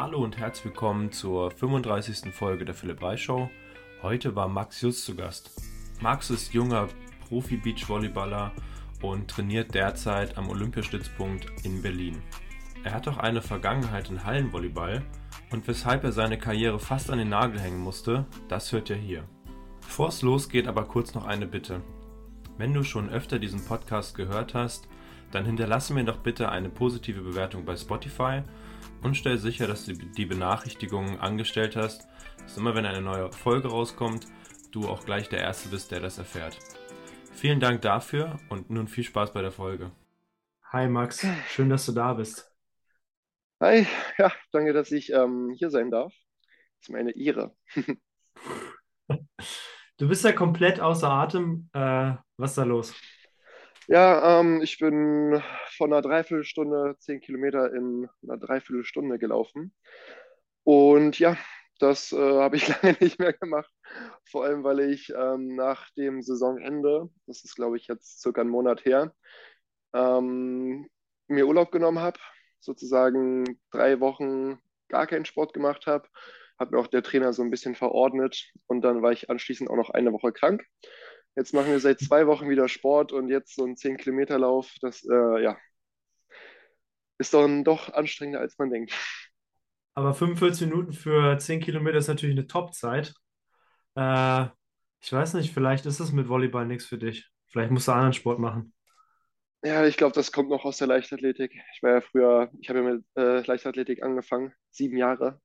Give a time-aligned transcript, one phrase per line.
[0.00, 2.32] Hallo und herzlich willkommen zur 35.
[2.32, 3.50] Folge der Philipp Reis Show.
[4.00, 5.50] Heute war Max Just zu Gast.
[6.00, 6.86] Max ist junger
[7.28, 8.52] Profi-Beachvolleyballer
[9.02, 12.22] und trainiert derzeit am Olympiastützpunkt in Berlin.
[12.84, 15.02] Er hat auch eine Vergangenheit in Hallenvolleyball
[15.50, 19.24] und weshalb er seine Karriere fast an den Nagel hängen musste, das hört ihr hier.
[19.80, 21.80] Bevor es losgeht, aber kurz noch eine Bitte.
[22.56, 24.86] Wenn du schon öfter diesen Podcast gehört hast,
[25.32, 28.42] dann hinterlasse mir doch bitte eine positive Bewertung bei Spotify
[29.02, 32.08] und stell sicher, dass du die Benachrichtigungen angestellt hast,
[32.42, 34.26] dass immer wenn eine neue Folge rauskommt,
[34.72, 36.58] du auch gleich der Erste bist, der das erfährt.
[37.32, 39.90] Vielen Dank dafür und nun viel Spaß bei der Folge.
[40.72, 42.52] Hi Max, schön, dass du da bist.
[43.60, 43.86] Hi,
[44.18, 46.12] ja, danke, dass ich ähm, hier sein darf.
[46.80, 47.56] Das ist meine Ehre.
[49.08, 51.70] du bist ja komplett außer Atem.
[51.72, 52.94] Äh, was ist da los?
[53.88, 55.42] Ja, ähm, ich bin
[55.76, 59.74] von einer Dreiviertelstunde zehn Kilometer in einer Dreiviertelstunde gelaufen.
[60.64, 61.36] Und ja,
[61.80, 63.70] das äh, habe ich lange nicht mehr gemacht.
[64.30, 68.50] Vor allem, weil ich ähm, nach dem Saisonende, das ist glaube ich jetzt circa einen
[68.50, 69.14] Monat her,
[69.94, 70.88] ähm,
[71.28, 72.20] mir Urlaub genommen habe,
[72.60, 76.08] sozusagen drei Wochen gar keinen Sport gemacht habe,
[76.58, 79.76] hat mir auch der Trainer so ein bisschen verordnet und dann war ich anschließend auch
[79.76, 80.64] noch eine Woche krank.
[81.38, 84.74] Jetzt machen wir seit zwei Wochen wieder Sport und jetzt so ein 10-Kilometer-Lauf.
[84.80, 85.56] Das äh, ja,
[87.18, 88.92] ist dann doch anstrengender, als man denkt.
[89.94, 93.14] Aber 45 Minuten für 10 Kilometer ist natürlich eine Top-Zeit.
[93.94, 94.46] Äh,
[94.98, 97.30] ich weiß nicht, vielleicht ist es mit Volleyball nichts für dich.
[97.46, 98.74] Vielleicht musst du anderen Sport machen.
[99.62, 101.52] Ja, ich glaube, das kommt noch aus der Leichtathletik.
[101.72, 105.40] Ich war ja früher, ich habe ja mit äh, Leichtathletik angefangen, sieben Jahre.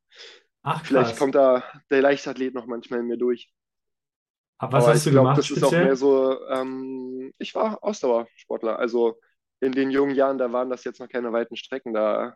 [0.63, 0.87] Ach, krass.
[0.87, 3.53] Vielleicht kommt da der Leichtathlet noch manchmal in mir durch.
[4.57, 7.83] Aber was Aber hast du glaub, gemacht das ist auch mehr so, ähm, ich war
[7.83, 8.79] Ausdauersportler.
[8.79, 9.19] Also
[9.59, 11.93] in den jungen Jahren, da waren das jetzt noch keine weiten Strecken.
[11.93, 12.35] Da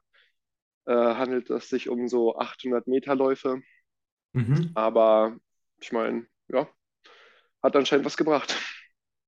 [0.85, 3.61] äh, handelt es sich um so 800 Meter Läufe.
[4.33, 4.72] Mhm.
[4.75, 5.38] Aber
[5.79, 6.67] ich meine, ja,
[7.61, 8.56] hat anscheinend was gebracht.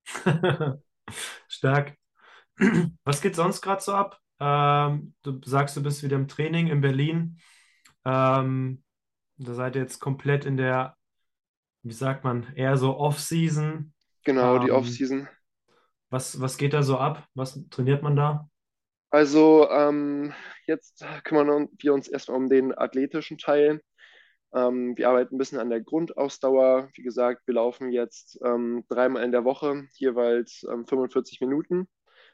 [1.47, 1.95] Stark.
[3.03, 4.19] Was geht sonst gerade so ab?
[4.39, 7.39] Ähm, du sagst, du bist wieder im Training in Berlin.
[8.05, 8.83] Ähm,
[9.38, 10.95] da seid ihr jetzt komplett in der
[11.84, 13.94] wie sagt man, eher so Off-Season.
[14.23, 15.28] Genau, die ähm, Off-Season.
[16.09, 17.28] Was, was geht da so ab?
[17.35, 18.50] Was trainiert man da?
[19.12, 20.34] Also ähm,
[20.66, 23.81] jetzt kümmern wir uns erstmal um den athletischen Teil.
[24.53, 26.90] Ähm, wir arbeiten ein bisschen an der Grundausdauer.
[26.94, 31.88] Wie gesagt, wir laufen jetzt ähm, dreimal in der Woche, jeweils 45 ähm, Minuten,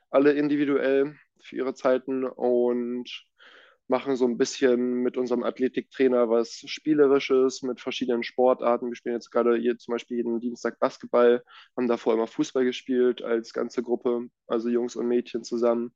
[0.09, 3.09] alle individuell für ihre Zeiten und
[3.88, 8.88] machen so ein bisschen mit unserem Athletiktrainer was Spielerisches mit verschiedenen Sportarten.
[8.90, 11.44] Wir spielen jetzt gerade hier zum Beispiel jeden Dienstag Basketball,
[11.78, 15.94] haben davor immer Fußball gespielt als ganze Gruppe, also Jungs und Mädchen zusammen.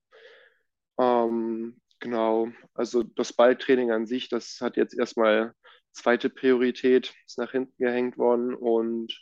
[1.00, 5.54] Ähm, genau, also das Balltraining an sich, das hat jetzt erstmal
[5.92, 9.14] zweite Priorität, ist nach hinten gehängt worden und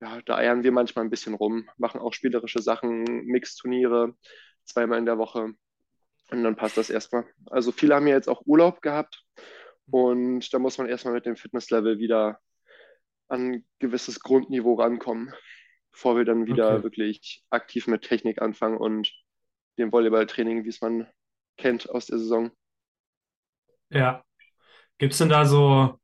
[0.00, 4.14] ja, da eiern wir manchmal ein bisschen rum, machen auch spielerische Sachen, Mixturniere
[4.64, 5.54] zweimal in der Woche.
[6.30, 7.26] Und dann passt das erstmal.
[7.46, 9.22] Also viele haben ja jetzt auch Urlaub gehabt
[9.90, 12.40] und da muss man erstmal mit dem Fitnesslevel wieder
[13.28, 15.32] an ein gewisses Grundniveau rankommen,
[15.92, 16.82] bevor wir dann wieder okay.
[16.82, 19.12] wirklich aktiv mit Technik anfangen und
[19.78, 21.06] dem Volleyballtraining, wie es man
[21.56, 22.50] kennt aus der Saison.
[23.90, 24.24] Ja.
[24.98, 25.98] Gibt es denn da so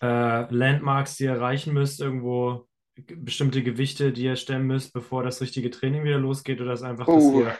[0.00, 5.40] äh, Landmarks, die ihr erreichen müsst, irgendwo bestimmte Gewichte, die ihr stemmen müsst, bevor das
[5.40, 6.60] richtige Training wieder losgeht?
[6.60, 7.40] Oder ist einfach, oh.
[7.40, 7.58] ihr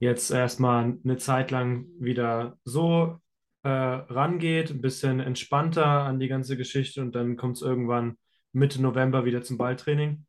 [0.00, 3.20] jetzt erstmal eine Zeit lang wieder so
[3.62, 8.16] äh, rangeht, ein bisschen entspannter an die ganze Geschichte und dann kommt es irgendwann
[8.52, 10.24] Mitte November wieder zum Balltraining?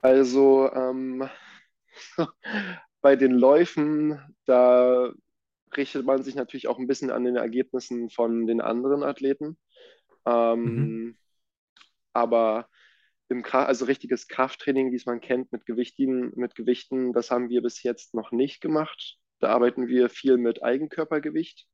[0.00, 1.28] Also ähm,
[3.00, 5.10] bei den Läufen, da
[5.76, 9.58] richtet man sich natürlich auch ein bisschen an den Ergebnissen von den anderen Athleten.
[10.26, 11.16] Ähm, mhm.
[12.12, 12.68] Aber
[13.28, 17.62] im also richtiges Krafttraining, wie es man kennt, mit Gewichten, mit Gewichten, das haben wir
[17.62, 19.18] bis jetzt noch nicht gemacht.
[19.40, 21.66] Da arbeiten wir viel mit Eigenkörpergewicht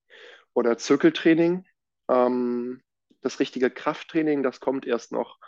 [0.55, 1.65] oder Zirkeltraining.
[2.09, 2.83] Ähm,
[3.21, 5.39] das richtige Krafttraining, das kommt erst noch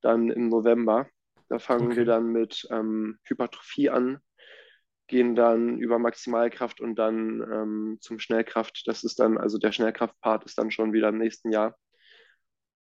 [0.00, 1.08] dann im November.
[1.48, 1.98] Da fangen okay.
[1.98, 4.18] wir dann mit ähm, Hypertrophie an,
[5.06, 8.82] gehen dann über Maximalkraft und dann ähm, zum Schnellkraft.
[8.86, 11.76] Das ist dann, also der Schnellkraftpart ist dann schon wieder im nächsten Jahr.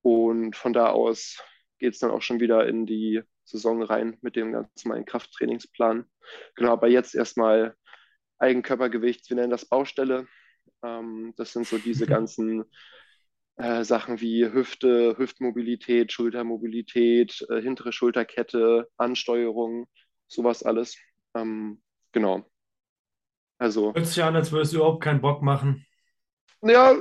[0.03, 1.43] Und von da aus
[1.81, 6.05] geht es dann auch schon wieder in die Saison rein mit dem ganz normalen Krafttrainingsplan.
[6.55, 7.75] Genau, aber jetzt erstmal
[8.39, 10.29] Eigenkörpergewicht, wir nennen das Baustelle.
[10.83, 12.65] Ähm, das sind so diese ganzen
[13.57, 19.89] äh, Sachen wie Hüfte, Hüftmobilität, Schultermobilität, äh, hintere Schulterkette, Ansteuerung,
[20.29, 20.97] sowas alles.
[21.35, 22.49] Ähm, genau.
[23.59, 23.93] Also.
[23.95, 25.87] Hört sich an, als würdest du überhaupt keinen Bock machen.
[26.63, 26.95] Ja,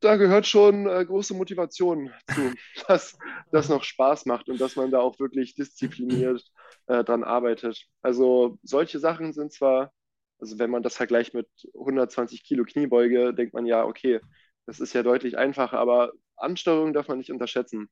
[0.00, 2.52] da gehört schon äh, große Motivation zu,
[2.88, 3.18] dass
[3.52, 6.42] das noch Spaß macht und dass man da auch wirklich diszipliniert
[6.86, 7.86] äh, dran arbeitet.
[8.02, 9.92] Also solche Sachen sind zwar,
[10.38, 14.20] also wenn man das vergleicht mit 120 Kilo Kniebeuge, denkt man ja, okay,
[14.66, 17.88] das ist ja deutlich einfacher, aber Ansteuerung darf man nicht unterschätzen.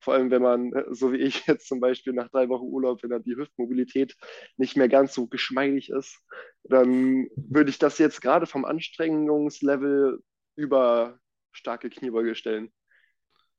[0.00, 3.02] Vor allem, wenn man, äh, so wie ich jetzt zum Beispiel nach drei Wochen Urlaub,
[3.02, 4.14] wenn dann die Hüftmobilität
[4.58, 6.18] nicht mehr ganz so geschmeidig ist,
[6.64, 10.20] dann würde ich das jetzt gerade vom Anstrengungslevel
[10.60, 11.18] über
[11.52, 12.72] starke Kniebeuge stellen.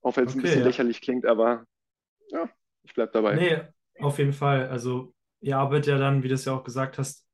[0.03, 0.63] Auch wenn es ein Okay, bisschen ja.
[0.63, 1.65] lächerlich klingt, aber
[2.31, 2.49] ja,
[2.83, 3.43] ich bleib dabei.
[3.43, 3.61] Nee,
[3.99, 4.67] auf jeden Fall.
[4.69, 7.25] Also ihr arbeitet ja dann, wie du es ja auch gesagt hast,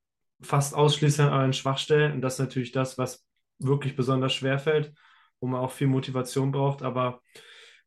[0.42, 2.14] fast ausschließlich an euren Schwachstellen.
[2.14, 3.26] Und das ist natürlich das, was
[3.60, 4.94] wirklich besonders schwer fällt,
[5.40, 6.84] wo man auch viel Motivation braucht.
[6.84, 7.22] Aber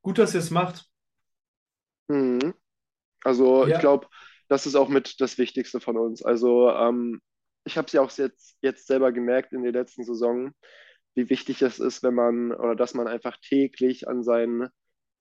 [0.02, 0.86] gut, dass ihr es macht.
[2.08, 2.54] Mhm.
[3.24, 4.08] Also ich Ja, glaube,
[4.48, 6.22] das ist auch mit das Wichtigste von uns.
[6.24, 7.20] Also ähm,
[7.64, 10.52] ich habe es ja auch jetzt, jetzt selber gemerkt in der letzten Saison,
[11.14, 14.68] wie wichtig es ist, wenn man oder dass man einfach täglich an seinen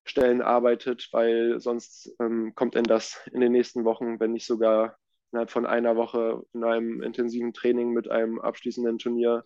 [0.05, 4.97] Stellen arbeitet, weil sonst ähm, kommt denn das in den nächsten Wochen, wenn nicht sogar
[5.31, 9.45] innerhalb von einer Woche in einem intensiven Training mit einem abschließenden Turnier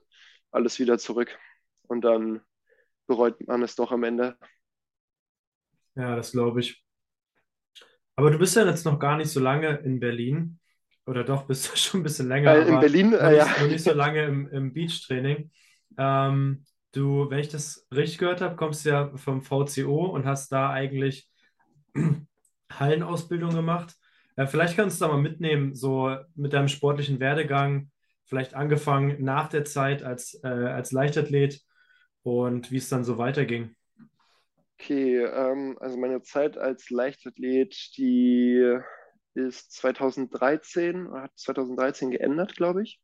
[0.52, 1.38] alles wieder zurück.
[1.88, 2.42] Und dann
[3.08, 4.38] bereut man es doch am Ende.
[5.96, 6.84] ja, das glaube ich.
[8.16, 10.60] Aber du bist ja jetzt noch gar nicht so lange in Berlin.
[11.06, 13.68] Oder doch, bist du schon ein bisschen länger, Äh, in Berlin, äh, ja, nicht, noch
[13.68, 15.52] nicht so lange im, im Beachtraining.
[15.98, 20.52] Ähm, du, wenn ich das richtig gehört habe, kommst du ja vom VCO und hast
[20.52, 21.30] da eigentlich
[22.72, 23.96] Hallenausbildung gemacht.
[24.36, 27.92] Äh, vielleicht kannst du da mal mitnehmen, so mit deinem sportlichen Werdegang,
[28.26, 31.62] vielleicht angefangen nach der Zeit als, äh, als Leichtathlet
[32.24, 33.76] und wie es dann so weiterging.
[34.80, 35.24] okay.
[35.24, 38.78] Ähm, also meine Zeit als Leichtathlet, die
[39.36, 43.00] ist 2013, oder hat 2013 geändert, glaube ich.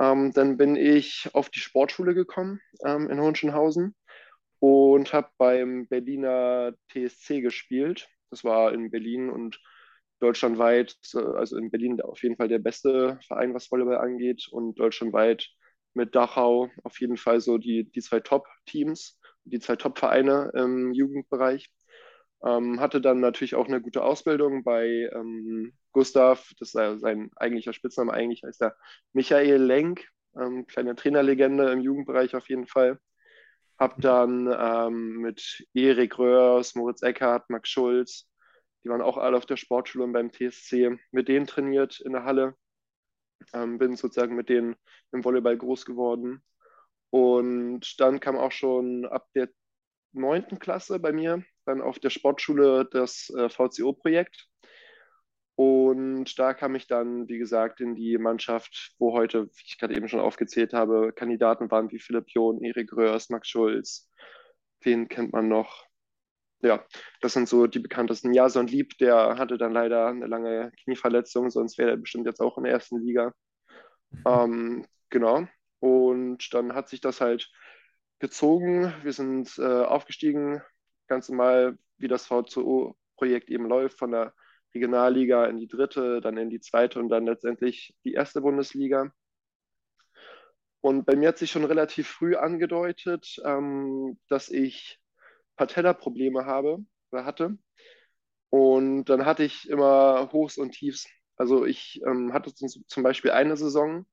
[0.00, 3.94] Ähm, dann bin ich auf die Sportschule gekommen ähm, in Hohenschönhausen
[4.58, 8.08] und habe beim Berliner TSC gespielt.
[8.30, 9.60] Das war in Berlin und
[10.20, 14.78] deutschlandweit, äh, also in Berlin auf jeden Fall der beste Verein, was Volleyball angeht und
[14.78, 15.48] deutschlandweit
[15.94, 21.70] mit Dachau auf jeden Fall so die, die zwei Top-Teams, die zwei Top-Vereine im Jugendbereich.
[22.44, 27.72] Ähm, hatte dann natürlich auch eine gute Ausbildung bei ähm, Gustav, das ist sein eigentlicher
[27.72, 28.76] Spitzname, eigentlich heißt er
[29.12, 30.06] Michael Lenk,
[30.36, 32.98] ähm, kleine Trainerlegende im Jugendbereich auf jeden Fall.
[33.78, 38.28] Hab dann ähm, mit Erik Röhrs, Moritz Eckhardt, Max Schulz,
[38.84, 42.24] die waren auch alle auf der Sportschule und beim TSC, mit denen trainiert in der
[42.24, 42.54] Halle.
[43.54, 44.76] Ähm, bin sozusagen mit denen
[45.12, 46.42] im Volleyball groß geworden.
[47.10, 49.48] Und dann kam auch schon ab der
[50.12, 54.48] neunten Klasse bei mir dann auf der Sportschule das äh, VCO-Projekt.
[55.56, 59.96] Und da kam ich dann, wie gesagt, in die Mannschaft, wo heute, wie ich gerade
[59.96, 64.10] eben schon aufgezählt habe, Kandidaten waren wie Philipp John, Erik Röhrs, Max Schulz.
[64.80, 65.86] Wen kennt man noch?
[66.60, 66.84] Ja,
[67.20, 68.32] das sind so die bekanntesten.
[68.32, 72.58] Jason Lieb, der hatte dann leider eine lange Knieverletzung, sonst wäre er bestimmt jetzt auch
[72.58, 73.32] in der ersten Liga.
[74.26, 75.46] Ähm, genau.
[75.80, 77.50] Und dann hat sich das halt
[78.18, 78.92] gezogen.
[79.02, 80.62] Wir sind äh, aufgestiegen,
[81.06, 84.34] ganz normal, wie das VCO-Projekt eben läuft, von der
[84.74, 89.12] Regionalliga in die dritte, dann in die zweite und dann letztendlich die erste Bundesliga.
[90.80, 95.00] Und bei mir hat sich schon relativ früh angedeutet, ähm, dass ich
[95.56, 96.78] Patellaprobleme habe
[97.10, 97.56] oder hatte.
[98.50, 101.08] Und dann hatte ich immer Hochs und Tiefs.
[101.36, 104.06] Also ich ähm, hatte zum, zum Beispiel eine Saison,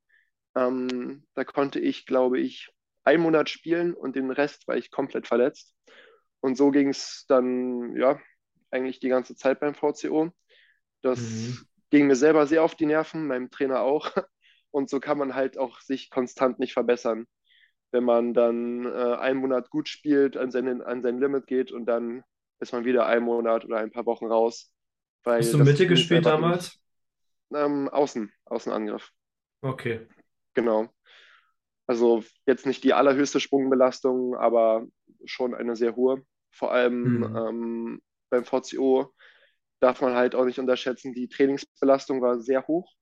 [0.55, 2.69] ähm, da konnte ich, glaube ich,
[3.03, 5.75] einen Monat spielen und den Rest war ich komplett verletzt.
[6.41, 8.19] Und so ging es dann, ja,
[8.71, 10.31] eigentlich die ganze Zeit beim VCO.
[11.01, 11.65] Das Mhm.
[11.91, 14.11] ging mir selber sehr auf die Nerven, meinem Trainer auch.
[14.71, 17.27] Und so kann man halt auch sich konstant nicht verbessern,
[17.91, 21.85] wenn man dann äh, einen Monat gut spielt, an, seinen, an sein Limit geht und
[21.87, 22.23] dann
[22.61, 24.73] ist man wieder einen Monat oder ein paar Wochen raus,
[25.25, 26.79] Hast du Mitte gespielt nicht damals?
[27.53, 29.11] ähm, außen, Außenangriff.
[29.63, 30.07] Okay.
[30.53, 30.89] Genau.
[31.87, 34.85] Also jetzt nicht die allerhöchste Sprungbelastung, aber
[35.25, 36.25] schon eine sehr hohe.
[36.51, 37.35] Vor allem Mhm.
[37.35, 39.13] ähm, beim VCO
[39.81, 42.93] darf man halt auch nicht unterschätzen, die Trainingsbelastung war sehr hoch.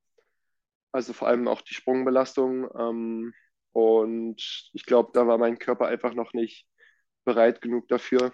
[0.91, 2.69] Also vor allem auch die Sprungbelastung.
[2.77, 3.33] Ähm,
[3.73, 6.65] und ich glaube, da war mein Körper einfach noch nicht
[7.25, 8.33] bereit genug dafür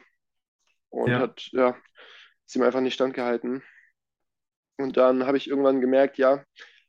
[0.89, 1.19] und Ja.
[1.19, 1.77] hat, ja,
[2.45, 3.63] ist ihm einfach nicht standgehalten.
[4.77, 6.43] Und dann habe ich irgendwann gemerkt, ja,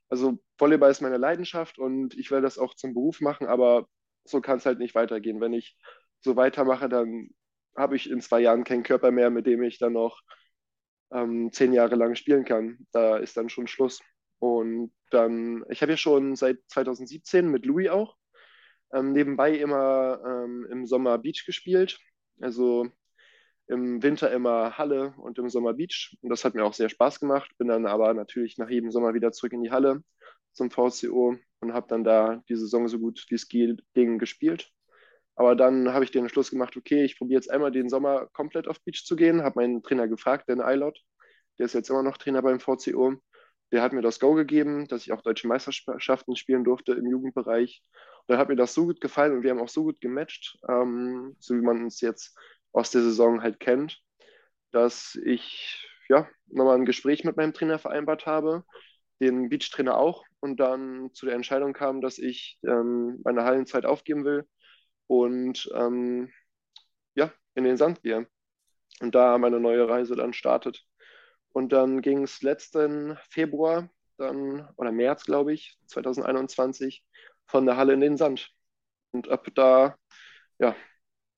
[0.09, 3.89] also Volleyball ist meine Leidenschaft und ich will das auch zum Beruf machen, aber
[4.25, 5.41] so kann es halt nicht weitergehen.
[5.41, 5.77] Wenn ich
[6.21, 7.31] so weitermache, dann
[7.77, 10.21] habe ich in zwei Jahren keinen Körper mehr, mit dem ich dann noch
[11.13, 12.87] ähm, zehn Jahre lang spielen kann.
[12.93, 14.01] Da ist dann schon Schluss.
[14.39, 18.17] Und dann, ich habe ja schon seit 2017 mit Louis auch
[18.93, 21.99] ähm, nebenbei immer ähm, im Sommer Beach gespielt.
[22.41, 22.89] Also
[23.69, 26.17] im Winter immer Halle und im Sommer Beach.
[26.23, 27.51] Und das hat mir auch sehr Spaß gemacht.
[27.59, 30.03] Bin dann aber natürlich nach jedem Sommer wieder zurück in die Halle
[30.53, 34.73] zum VCO und habe dann da die Saison so gut wie es ging gespielt.
[35.37, 38.69] Aber dann habe ich den Entschluss gemacht, okay, ich probiere jetzt einmal den Sommer komplett
[38.69, 39.43] auf Beach zu gehen.
[39.43, 40.99] Habe meinen Trainer gefragt, den Eilot,
[41.59, 43.15] der ist jetzt immer noch Trainer beim VCO.
[43.71, 47.83] Der hat mir das Go gegeben, dass ich auch deutsche Meisterschaften spielen durfte im Jugendbereich.
[48.27, 50.59] Und dann hat mir das so gut gefallen und wir haben auch so gut gematcht,
[50.69, 52.37] ähm, so wie man uns jetzt
[52.73, 54.01] aus der Saison halt kennt,
[54.73, 58.65] dass ich ja nochmal ein Gespräch mit meinem Trainer vereinbart habe,
[59.21, 64.25] den Beach-Trainer auch, und dann zu der Entscheidung kam, dass ich ähm, meine Hallenzeit aufgeben
[64.25, 64.47] will
[65.07, 66.33] und ähm,
[67.15, 68.27] ja, in den Sand gehe.
[69.01, 70.85] Und da meine neue Reise dann startet.
[71.51, 77.05] Und dann ging es letzten Februar, dann, oder März, glaube ich, 2021,
[77.47, 78.51] von der Halle in den Sand.
[79.13, 79.97] Und ab da,
[80.59, 80.75] ja,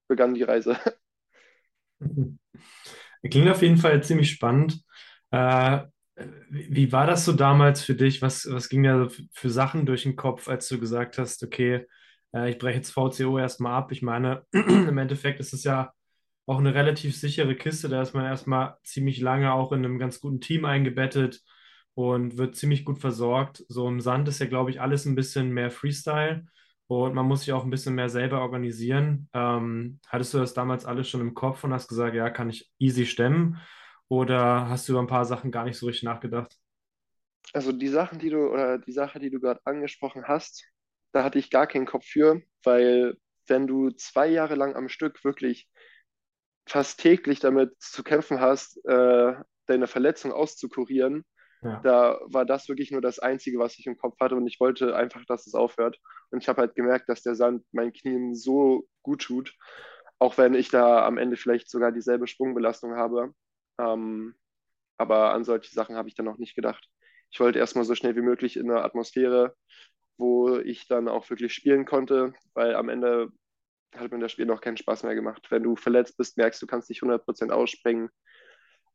[0.09, 0.77] begann die Reise.
[3.31, 4.83] Klingt auf jeden Fall ziemlich spannend.
[5.31, 5.81] Äh,
[6.51, 8.23] wie war das so damals für dich?
[8.23, 11.87] Was, was ging da für Sachen durch den Kopf, als du gesagt hast, okay,
[12.35, 13.93] äh, ich breche jetzt VCO erstmal ab.
[13.93, 15.93] Ich meine, im Endeffekt ist es ja
[16.47, 17.89] auch eine relativ sichere Kiste.
[17.89, 21.43] Da ist man erstmal ziemlich lange auch in einem ganz guten Team eingebettet
[21.95, 23.65] und wird ziemlich gut versorgt.
[23.69, 26.47] So im Sand ist ja, glaube ich, alles ein bisschen mehr Freestyle
[26.87, 29.29] und man muss sich auch ein bisschen mehr selber organisieren.
[29.35, 32.71] Ähm, hattest du das damals alles schon im Kopf und hast gesagt, ja, kann ich
[32.79, 33.59] easy stemmen?
[34.09, 36.57] Oder hast du über ein paar Sachen gar nicht so richtig nachgedacht?
[37.53, 40.65] Also die Sachen, die du, oder die Sache, die du gerade angesprochen hast,
[41.13, 45.25] da hatte ich gar keinen Kopf für, weil wenn du zwei Jahre lang am Stück
[45.25, 45.69] wirklich
[46.67, 49.35] fast täglich damit zu kämpfen hast, äh,
[49.67, 51.25] deine Verletzung auszukurieren,
[51.63, 51.81] ja.
[51.83, 54.95] da war das wirklich nur das Einzige, was ich im Kopf hatte und ich wollte
[54.95, 55.99] einfach, dass es aufhört.
[56.31, 59.55] Und ich habe halt gemerkt, dass der Sand meinen Knien so gut tut,
[60.19, 63.33] auch wenn ich da am Ende vielleicht sogar dieselbe Sprungbelastung habe.
[63.81, 64.35] Ähm,
[64.99, 66.89] aber an solche Sachen habe ich dann noch nicht gedacht.
[67.31, 69.55] Ich wollte erstmal so schnell wie möglich in eine Atmosphäre
[70.19, 73.31] wo ich dann auch wirklich spielen konnte, weil am Ende
[73.97, 75.47] hat mir das Spiel noch keinen Spaß mehr gemacht.
[75.51, 78.11] Wenn du verletzt bist, merkst du, kannst nicht 100% ausspringen,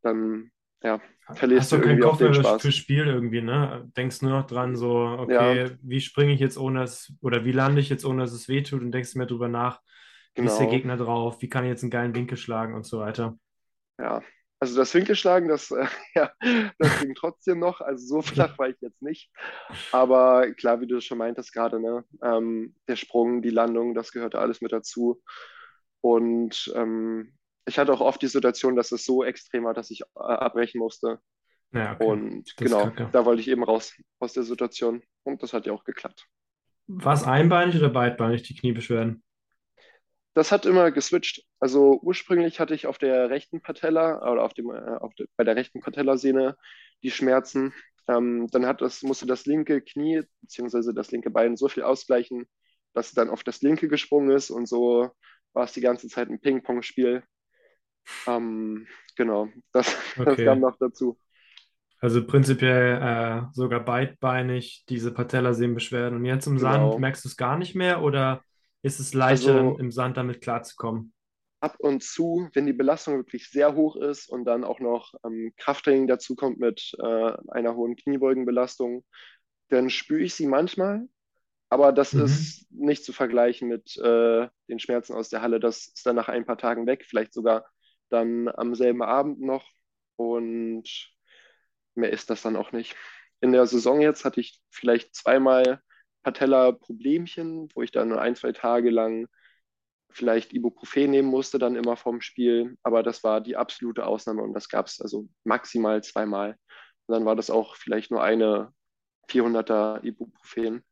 [0.02, 0.52] dann
[0.84, 1.02] ja,
[1.34, 2.62] verlierst du irgendwie auch den Spaß.
[2.62, 3.90] Für Spiel irgendwie, ne?
[3.96, 5.70] Denkst nur noch dran, so, okay, ja.
[5.82, 8.82] wie springe ich jetzt ohne es, oder wie lande ich jetzt ohne dass es wehtut
[8.82, 9.82] und denkst mehr drüber nach,
[10.34, 10.46] genau.
[10.46, 10.78] wie ist der genau.
[10.78, 13.38] Gegner drauf, wie kann ich jetzt einen geilen Winkel schlagen und so weiter.
[13.98, 14.22] Ja,
[14.64, 16.32] also das Winkelschlagen, das, äh, ja,
[16.80, 17.82] das ging trotzdem noch.
[17.82, 19.30] Also so flach war ich jetzt nicht.
[19.92, 24.40] Aber klar, wie du schon meintest gerade, ne, ähm, der Sprung, die Landung, das gehörte
[24.40, 25.22] alles mit dazu.
[26.00, 27.34] Und ähm,
[27.66, 30.80] ich hatte auch oft die Situation, dass es so extrem war, dass ich äh, abbrechen
[30.80, 31.20] musste.
[31.74, 32.06] Ja, okay.
[32.06, 35.04] Und das genau, da wollte ich eben raus aus der Situation.
[35.24, 36.26] Und das hat ja auch geklappt.
[36.88, 39.24] War es einbeinig oder beidbeinig, die Kniebeschwerden?
[40.34, 41.44] Das hat immer geswitcht.
[41.60, 45.44] Also ursprünglich hatte ich auf der rechten Patella oder auf dem, äh, auf de, bei
[45.44, 46.58] der rechten Patellasehne
[47.04, 47.74] die Schmerzen.
[48.08, 50.94] Ähm, dann hat das, musste das linke Knie bzw.
[50.94, 52.46] das linke Bein so viel ausgleichen,
[52.94, 55.12] dass es dann auf das linke gesprungen ist und so
[55.54, 57.24] war es die ganze Zeit ein Ping-Pong-Spiel.
[58.28, 60.36] Ähm, genau, das, okay.
[60.36, 61.18] das kam noch dazu.
[62.00, 66.18] Also prinzipiell äh, sogar beidbeinig diese Patellasehnenbeschwerden.
[66.18, 66.90] Und jetzt im genau.
[66.92, 68.42] Sand merkst du es gar nicht mehr oder
[68.84, 71.14] ist es leichter, also, im Sand damit klarzukommen?
[71.62, 75.54] Ab und zu, wenn die Belastung wirklich sehr hoch ist und dann auch noch ähm,
[75.58, 79.06] Krafttraining dazu kommt mit äh, einer hohen Kniebeugenbelastung,
[79.70, 81.08] dann spüre ich sie manchmal.
[81.70, 82.26] Aber das mhm.
[82.26, 85.60] ist nicht zu vergleichen mit äh, den Schmerzen aus der Halle.
[85.60, 87.66] Das ist dann nach ein paar Tagen weg, vielleicht sogar
[88.10, 89.66] dann am selben Abend noch.
[90.18, 90.84] Und
[91.96, 92.96] mehr ist das dann auch nicht.
[93.40, 95.82] In der Saison jetzt hatte ich vielleicht zweimal
[96.24, 99.28] Patella-Problemchen, wo ich dann nur ein, zwei Tage lang
[100.10, 102.78] vielleicht Ibuprofen nehmen musste, dann immer vorm Spiel.
[102.84, 106.58] Aber das war die absolute Ausnahme und das gab es also maximal zweimal.
[107.08, 108.72] Und dann war das auch vielleicht nur eine
[109.30, 110.84] 400er Ibuprofen.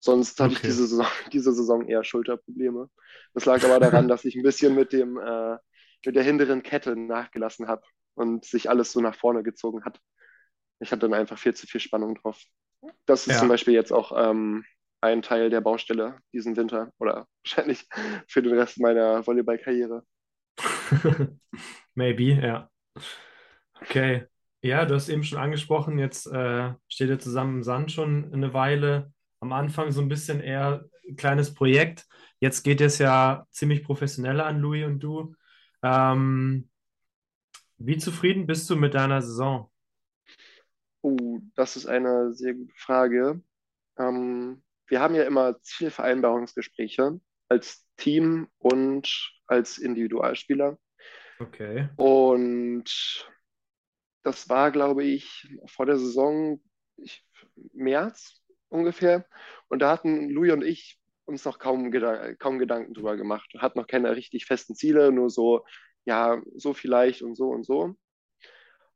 [0.00, 0.54] Sonst hatte okay.
[0.54, 2.88] ich diese Saison, diese Saison eher Schulterprobleme.
[3.34, 5.56] Das lag aber daran, dass ich ein bisschen mit, dem, äh,
[6.04, 7.82] mit der hinteren Kette nachgelassen habe
[8.14, 10.00] und sich alles so nach vorne gezogen hat.
[10.78, 12.40] Ich hatte dann einfach viel zu viel Spannung drauf.
[13.06, 13.38] Das ist ja.
[13.38, 14.64] zum Beispiel jetzt auch ähm,
[15.00, 17.86] ein Teil der Baustelle diesen Winter oder wahrscheinlich
[18.28, 20.04] für den Rest meiner Volleyballkarriere.
[21.94, 22.70] Maybe, ja.
[23.80, 24.26] Okay.
[24.62, 28.52] Ja, du hast eben schon angesprochen, jetzt äh, steht ihr zusammen im Sand schon eine
[28.52, 29.12] Weile.
[29.40, 32.06] Am Anfang so ein bisschen eher ein kleines Projekt.
[32.40, 35.34] Jetzt geht es ja ziemlich professionell an, Louis und du.
[35.82, 36.68] Ähm,
[37.78, 39.70] wie zufrieden bist du mit deiner Saison?
[41.06, 43.40] Oh, das ist eine sehr gute Frage.
[43.96, 50.76] Ähm, wir haben ja immer Zielvereinbarungsgespräche als Team und als Individualspieler.
[51.38, 51.88] Okay.
[51.94, 53.24] Und
[54.24, 56.60] das war, glaube ich, vor der Saison
[56.96, 57.24] ich,
[57.72, 59.26] März ungefähr.
[59.68, 61.92] Und da hatten Louis und ich uns noch kaum,
[62.40, 63.48] kaum Gedanken drüber gemacht.
[63.58, 65.64] Hat noch keine richtig festen Ziele, nur so,
[66.04, 67.94] ja, so vielleicht und so und so.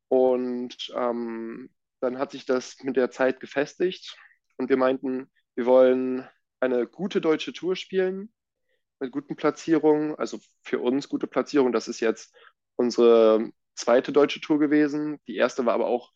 [0.09, 4.17] Und ähm, dann hat sich das mit der Zeit gefestigt
[4.57, 6.29] und wir meinten, wir wollen
[6.61, 8.33] eine gute deutsche Tour spielen
[9.01, 11.73] mit guten Platzierungen, also für uns gute Platzierungen.
[11.73, 12.35] Das ist jetzt
[12.77, 15.19] unsere zweite deutsche Tour gewesen.
[15.27, 16.13] Die erste war aber auch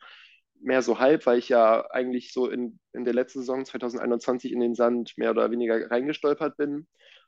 [0.61, 4.61] mehr so halb, weil ich ja eigentlich so in, in der letzten Saison 2021 in
[4.61, 6.87] den Sand mehr oder weniger reingestolpert bin.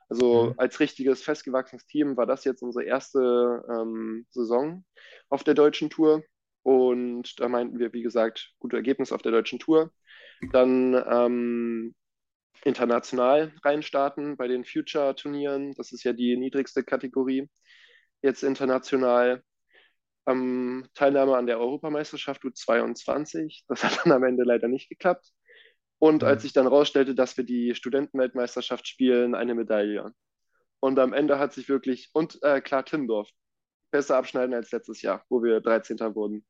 [0.09, 0.53] Also mhm.
[0.57, 4.85] als richtiges festgewachsenes Team war das jetzt unsere erste ähm, Saison
[5.29, 6.23] auf der deutschen Tour.
[6.63, 9.91] Und da meinten wir, wie gesagt, gute Ergebnisse auf der deutschen Tour.
[10.51, 11.95] Dann ähm,
[12.63, 15.73] international reinstarten bei den Future-Turnieren.
[15.75, 17.49] Das ist ja die niedrigste Kategorie.
[18.21, 19.43] Jetzt international
[20.27, 23.63] ähm, Teilnahme an der Europameisterschaft U22.
[23.67, 25.31] Das hat dann am Ende leider nicht geklappt.
[25.99, 30.11] Und als sich dann rausstellte, dass wir die Studentenweltmeisterschaft spielen, eine Medaille.
[30.79, 33.29] Und am Ende hat sich wirklich, und äh, klar, Timmendorf,
[33.91, 35.97] besser abschneiden als letztes Jahr, wo wir 13.
[36.15, 36.45] wurden.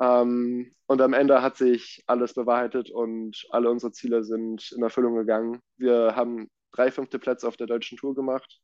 [0.00, 5.14] Ähm, und am Ende hat sich alles bewahrheitet und alle unsere Ziele sind in Erfüllung
[5.14, 5.60] gegangen.
[5.76, 8.60] Wir haben drei fünfte Plätze auf der deutschen Tour gemacht,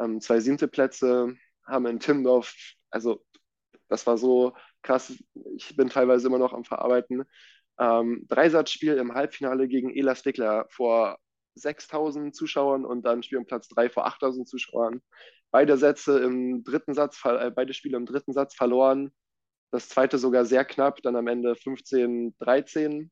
[0.00, 1.34] ähm, zwei siebte Plätze,
[1.66, 2.54] haben in Timmendorf,
[2.90, 3.24] also
[3.88, 5.12] das war so krass.
[5.56, 7.24] Ich bin teilweise immer noch am Verarbeiten.
[7.78, 11.18] Ähm, Dreisatzspiel im Halbfinale gegen Elas Wickler vor
[11.56, 15.02] 6000 Zuschauern und dann Spiel um Platz 3 vor 8000 Zuschauern.
[15.54, 19.12] Beide Sätze im dritten Satz, äh, beide Spiele im dritten Satz verloren.
[19.70, 23.08] Das zweite sogar sehr knapp, dann am Ende 15, 13.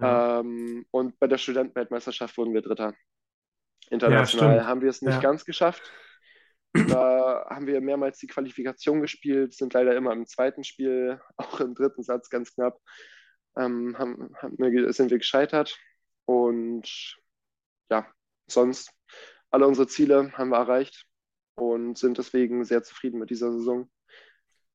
[0.00, 0.40] Ja.
[0.40, 2.94] Ähm, und bei der Studentenweltmeisterschaft wurden wir Dritter.
[3.90, 5.20] International ja, haben wir es nicht ja.
[5.20, 5.88] ganz geschafft.
[6.72, 11.76] Da haben wir mehrmals die Qualifikation gespielt, sind leider immer im zweiten Spiel, auch im
[11.76, 12.80] dritten Satz ganz knapp,
[13.56, 15.78] ähm, haben, haben wir, sind wir gescheitert.
[16.24, 17.16] Und
[17.88, 18.04] ja,
[18.50, 18.90] sonst
[19.52, 21.06] alle unsere Ziele haben wir erreicht
[21.56, 23.88] und sind deswegen sehr zufrieden mit dieser Saison.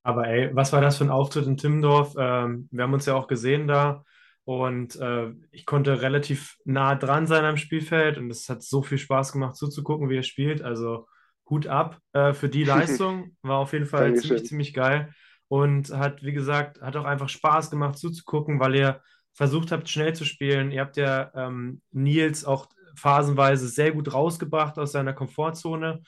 [0.03, 2.15] Aber ey, was war das für ein Auftritt in Timmendorf?
[2.17, 4.03] Ähm, wir haben uns ja auch gesehen da
[4.45, 8.97] und äh, ich konnte relativ nah dran sein am Spielfeld und es hat so viel
[8.97, 10.63] Spaß gemacht zuzugucken, wie er spielt.
[10.63, 11.07] Also
[11.49, 13.35] Hut ab äh, für die Leistung.
[13.43, 15.13] War auf jeden Fall ziemlich, ziemlich geil.
[15.47, 19.01] Und hat, wie gesagt, hat auch einfach Spaß gemacht zuzugucken, weil ihr
[19.33, 20.71] versucht habt, schnell zu spielen.
[20.71, 26.01] Ihr habt ja ähm, Nils auch phasenweise sehr gut rausgebracht aus seiner Komfortzone.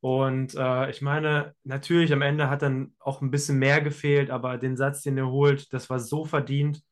[0.00, 4.58] Und äh, ich meine, natürlich am Ende hat dann auch ein bisschen mehr gefehlt, aber
[4.58, 6.82] den Satz, den er holt, das war so verdient.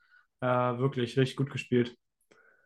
[0.40, 0.46] Äh,
[0.78, 1.96] wirklich richtig gut gespielt.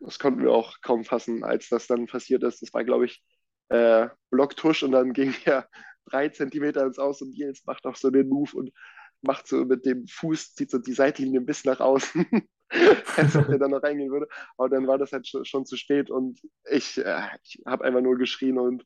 [0.01, 2.63] Das konnten wir auch kaum fassen, als das dann passiert ist.
[2.63, 3.23] Das war, glaube ich,
[3.69, 5.69] äh, Blocktusch und dann ging er
[6.07, 8.73] drei Zentimeter ins Aus und Nils macht auch so den Move und
[9.21, 12.27] macht so mit dem Fuß, zieht so die Seitlinie ein bisschen nach außen,
[13.17, 14.29] als ob er dann noch reingehen würde.
[14.57, 18.01] Aber dann war das halt schon, schon zu spät und ich, äh, ich habe einfach
[18.01, 18.85] nur geschrien und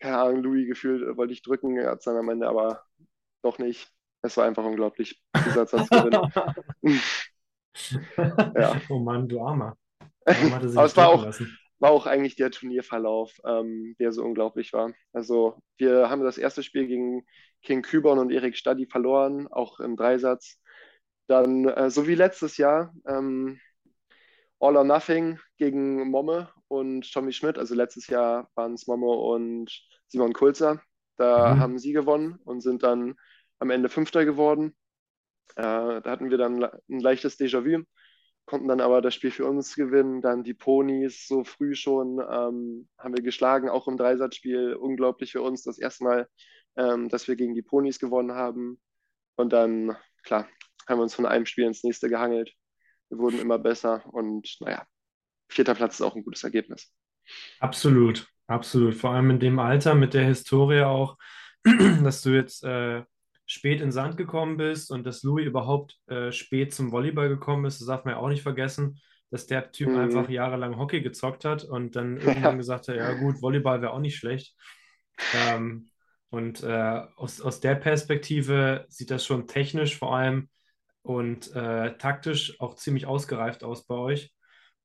[0.00, 2.84] keine Ahnung, Louis gefühlt äh, wollte ich drücken, er hat es dann am Ende aber
[3.42, 3.90] doch nicht.
[4.22, 6.18] Es war einfach unglaublich, dieser Satzgewinn.
[8.56, 8.80] ja.
[8.88, 9.76] Oh Mann, du Armer.
[10.24, 11.58] Er aber es war auch, lassen?
[11.78, 14.92] war auch eigentlich der Turnierverlauf, ähm, der so unglaublich war.
[15.12, 17.26] Also wir haben das erste Spiel gegen
[17.62, 20.58] King Kübon und Erik Stadi verloren, auch im Dreisatz.
[21.26, 23.60] Dann, äh, so wie letztes Jahr, ähm,
[24.60, 27.58] All or Nothing gegen Momme und Tommy Schmidt.
[27.58, 29.70] Also letztes Jahr waren es Momme und
[30.08, 30.82] Simon Kulzer.
[31.16, 31.60] Da mhm.
[31.60, 33.14] haben sie gewonnen und sind dann
[33.58, 34.74] am Ende Fünfter geworden.
[35.56, 37.84] Äh, da hatten wir dann ein leichtes Déjà-vu
[38.46, 40.20] konnten dann aber das Spiel für uns gewinnen.
[40.20, 44.74] Dann die Ponys so früh schon ähm, haben wir geschlagen, auch im Dreisatzspiel.
[44.74, 46.28] Unglaublich für uns das erste Mal,
[46.76, 48.80] ähm, dass wir gegen die Ponys gewonnen haben.
[49.36, 50.48] Und dann, klar,
[50.86, 52.52] haben wir uns von einem Spiel ins nächste gehangelt.
[53.08, 54.86] Wir wurden immer besser und naja,
[55.54, 56.92] vierter Platz ist auch ein gutes Ergebnis.
[57.60, 58.94] Absolut, absolut.
[58.94, 61.16] Vor allem in dem Alter mit der Historie auch,
[62.02, 63.02] dass du jetzt äh,
[63.46, 67.80] spät in Sand gekommen bist und dass Louis überhaupt äh, spät zum Volleyball gekommen ist,
[67.80, 69.98] das darf man ja auch nicht vergessen, dass der Typ mhm.
[69.98, 74.00] einfach jahrelang Hockey gezockt hat und dann irgendwann gesagt hat, ja gut, Volleyball wäre auch
[74.00, 74.54] nicht schlecht.
[75.34, 75.90] Ähm,
[76.30, 80.48] und äh, aus, aus der Perspektive sieht das schon technisch vor allem
[81.02, 84.34] und äh, taktisch auch ziemlich ausgereift aus bei euch.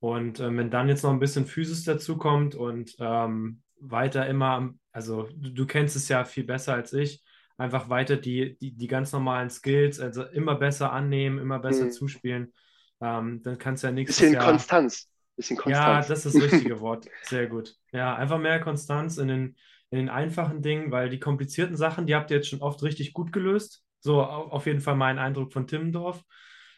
[0.00, 4.72] Und äh, wenn dann jetzt noch ein bisschen Physis dazu kommt und ähm, weiter immer,
[4.92, 7.22] also du, du, kennst es ja viel besser als ich,
[7.58, 11.90] einfach weiter die, die, die ganz normalen Skills, also immer besser annehmen, immer besser mhm.
[11.90, 12.52] zuspielen.
[13.00, 14.46] Ähm, dann kannst du ja nächstes bisschen Jahr...
[14.46, 15.08] Konstanz.
[15.36, 16.06] Bisschen Ja, Konstanz.
[16.08, 17.06] das ist das richtige Wort.
[17.22, 17.74] Sehr gut.
[17.92, 19.56] Ja, einfach mehr Konstanz in den,
[19.90, 23.12] in den einfachen Dingen, weil die komplizierten Sachen, die habt ihr jetzt schon oft richtig
[23.12, 23.82] gut gelöst.
[24.00, 26.24] So au- auf jeden Fall mein Eindruck von Timmendorf.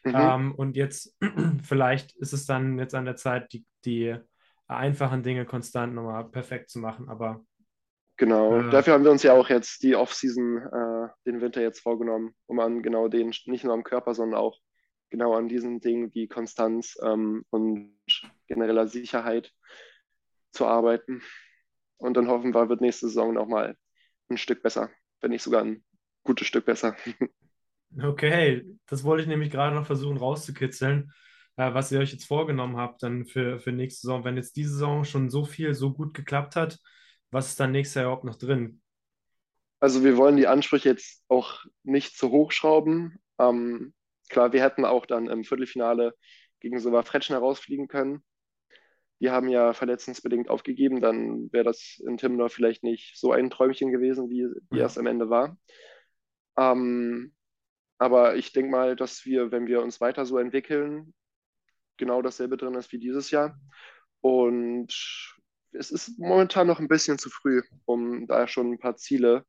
[0.05, 1.17] Mhm, Ähm, und jetzt
[1.63, 4.17] vielleicht ist es dann jetzt an der Zeit, die, die
[4.67, 7.09] einfachen Dinge konstant nochmal perfekt zu machen.
[7.09, 7.45] Aber
[8.17, 8.59] genau.
[8.61, 12.35] äh, Dafür haben wir uns ja auch jetzt die Off-Season, äh, den Winter jetzt vorgenommen,
[12.47, 14.59] um an genau den, nicht nur am Körper, sondern auch
[15.11, 17.95] genau an diesen Dingen wie Konstanz ähm, und
[18.47, 19.53] genereller Sicherheit
[20.53, 21.23] zu arbeiten.
[21.99, 23.77] Und dann hoffen wir, wird nächste Saison nochmal
[24.29, 25.85] ein Stück besser, wenn nicht sogar ein
[26.25, 26.97] gutes Stück besser.
[28.03, 31.13] okay, das wollte ich nämlich gerade noch versuchen rauszukitzeln,
[31.57, 34.25] äh, was ihr euch jetzt vorgenommen habt dann für, für nächste Saison.
[34.25, 36.79] Wenn jetzt diese Saison schon so viel, so gut geklappt hat,
[37.31, 38.81] was ist dann nächstes Jahr überhaupt noch drin?
[39.81, 43.19] Also wir wollen die Ansprüche jetzt auch nicht zu hoch schrauben.
[43.39, 43.95] Ähm,
[44.29, 46.15] klar, wir hätten auch dann im Viertelfinale
[46.61, 48.23] gegen Silva Fretschen herausfliegen können.
[49.21, 53.93] Die haben ja verletzungsbedingt aufgegeben, dann wäre das in Timmendorf vielleicht nicht so ein Träumchen
[53.93, 54.83] gewesen, wie, wie Ja.
[54.83, 55.57] es am Ende war.
[56.57, 57.35] Ähm,
[58.03, 61.15] aber ich denke mal, dass wir, wenn wir uns weiter so entwickeln,
[61.99, 63.57] genau dasselbe drin ist wie dieses Jahr.
[64.21, 64.89] Und
[65.71, 69.47] es ist momentan noch ein bisschen zu früh, um da schon ein paar Ziele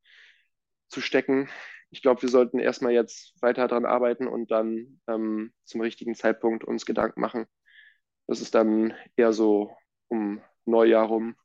[0.88, 1.50] zu stecken.
[1.90, 6.64] Ich glaube, wir sollten erstmal jetzt weiter daran arbeiten und dann ähm, zum richtigen Zeitpunkt
[6.64, 7.48] uns Gedanken machen.
[8.28, 9.76] Das ist dann eher so
[10.10, 11.36] um Neujahr rum.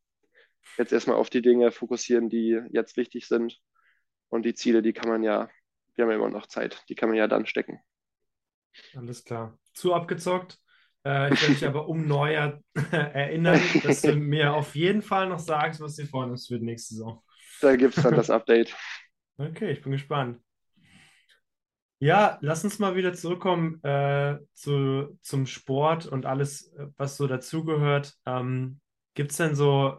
[0.77, 3.59] Jetzt erstmal auf die Dinge fokussieren, die jetzt wichtig sind.
[4.29, 5.49] Und die Ziele, die kann man ja,
[5.99, 7.81] wir haben ja immer noch Zeit, die kann man ja dann stecken.
[8.95, 9.59] Alles klar.
[9.75, 10.59] Zu abgezockt.
[11.05, 12.61] Äh, ich werde dich aber um Neujahr
[12.93, 16.95] erinnern, dass du mir auf jeden Fall noch sagst, was dir vornimmst für die nächste
[16.95, 17.23] Saison.
[17.61, 18.75] Da gibt es dann das Update.
[19.41, 20.41] Okay, ich bin gespannt.
[22.01, 27.29] Ja, lass uns mal wieder zurückkommen äh, zu, zum Sport und alles, äh, was so
[27.29, 28.15] dazugehört.
[28.27, 28.81] Ähm,
[29.15, 29.97] gibt es denn so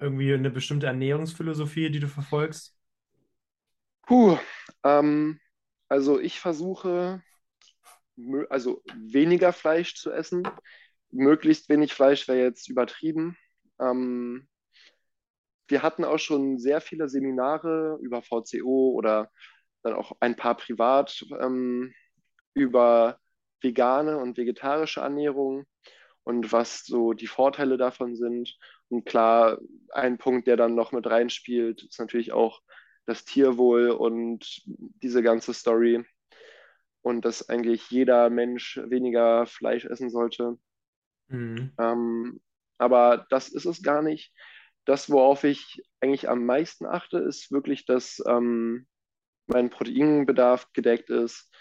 [0.00, 2.76] irgendwie eine bestimmte Ernährungsphilosophie, die du verfolgst?
[4.10, 4.36] Puh,
[4.82, 5.38] ähm,
[5.88, 7.22] also ich versuche,
[8.48, 10.42] also weniger Fleisch zu essen.
[11.12, 13.36] Möglichst wenig Fleisch wäre jetzt übertrieben.
[13.78, 14.48] Ähm,
[15.68, 19.30] wir hatten auch schon sehr viele Seminare über VCO oder
[19.84, 21.94] dann auch ein paar privat ähm,
[22.52, 23.16] über
[23.60, 25.66] vegane und vegetarische Ernährung
[26.24, 28.58] und was so die Vorteile davon sind.
[28.88, 32.60] Und klar, ein Punkt, der dann noch mit reinspielt, ist natürlich auch
[33.10, 34.62] das Tierwohl und
[35.02, 36.04] diese ganze Story
[37.02, 40.58] und dass eigentlich jeder Mensch weniger Fleisch essen sollte.
[41.26, 41.72] Mhm.
[41.76, 42.40] Ähm,
[42.78, 44.32] aber das ist es gar nicht.
[44.84, 48.86] Das, worauf ich eigentlich am meisten achte, ist wirklich, dass ähm,
[49.46, 51.52] mein Proteinbedarf gedeckt ist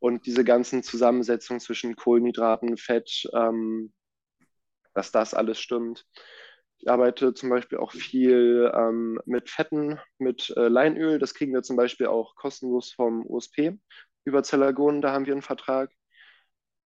[0.00, 3.92] und diese ganzen Zusammensetzungen zwischen Kohlenhydraten, Fett, ähm,
[4.94, 6.06] dass das alles stimmt.
[6.78, 11.18] Ich arbeite zum Beispiel auch viel ähm, mit Fetten, mit äh, Leinöl.
[11.18, 13.78] Das kriegen wir zum Beispiel auch kostenlos vom USP
[14.24, 15.00] über Zellagon.
[15.00, 15.90] Da haben wir einen Vertrag.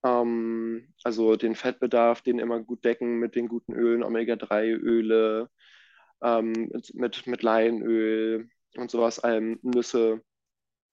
[0.05, 5.51] Ähm, also den Fettbedarf, den immer gut decken mit den guten Ölen, Omega-3-Öle,
[6.23, 10.23] ähm, mit, mit, Leinöl und sowas, allem Nüsse.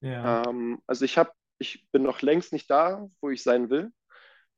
[0.02, 0.44] Ja.
[0.48, 3.92] Ähm, also ich habe, ich bin noch längst nicht da, wo ich sein will,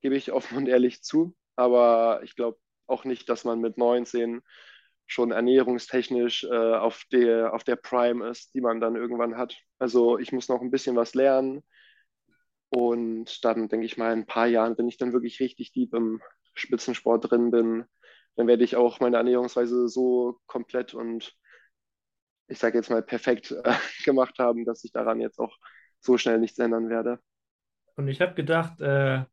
[0.02, 1.36] gebe ich offen und ehrlich zu.
[1.56, 4.42] Aber ich glaube auch nicht, dass man mit 19
[5.06, 9.56] schon ernährungstechnisch äh, auf der, auf der Prime ist, die man dann irgendwann hat.
[9.80, 11.64] Also ich muss noch ein bisschen was lernen
[12.70, 15.94] und dann denke ich mal, in ein paar Jahren, wenn ich dann wirklich richtig deep
[15.94, 16.22] im
[16.56, 17.86] Spitzensport drin bin,
[18.36, 21.34] dann werde ich auch meine Ernährungsweise so komplett und
[22.50, 23.74] ich sage jetzt mal perfekt äh,
[24.06, 25.56] gemacht haben, dass ich daran jetzt auch
[26.00, 27.20] so schnell nichts ändern werde.
[27.96, 29.24] Und ich habe gedacht, äh,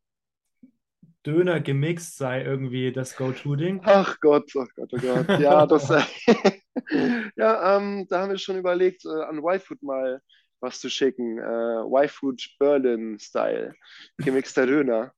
[1.25, 3.81] Döner gemixt sei irgendwie das Go-To-Ding.
[3.83, 5.39] Ach Gott, ach Gott, oh Gott.
[5.39, 5.89] Ja, das,
[7.35, 10.21] ja, ähm, da haben wir schon überlegt, äh, an Y-Food mal
[10.59, 11.39] was zu schicken.
[11.39, 13.73] Äh, Y-Food Berlin-Style,
[14.17, 15.13] gemixter Döner.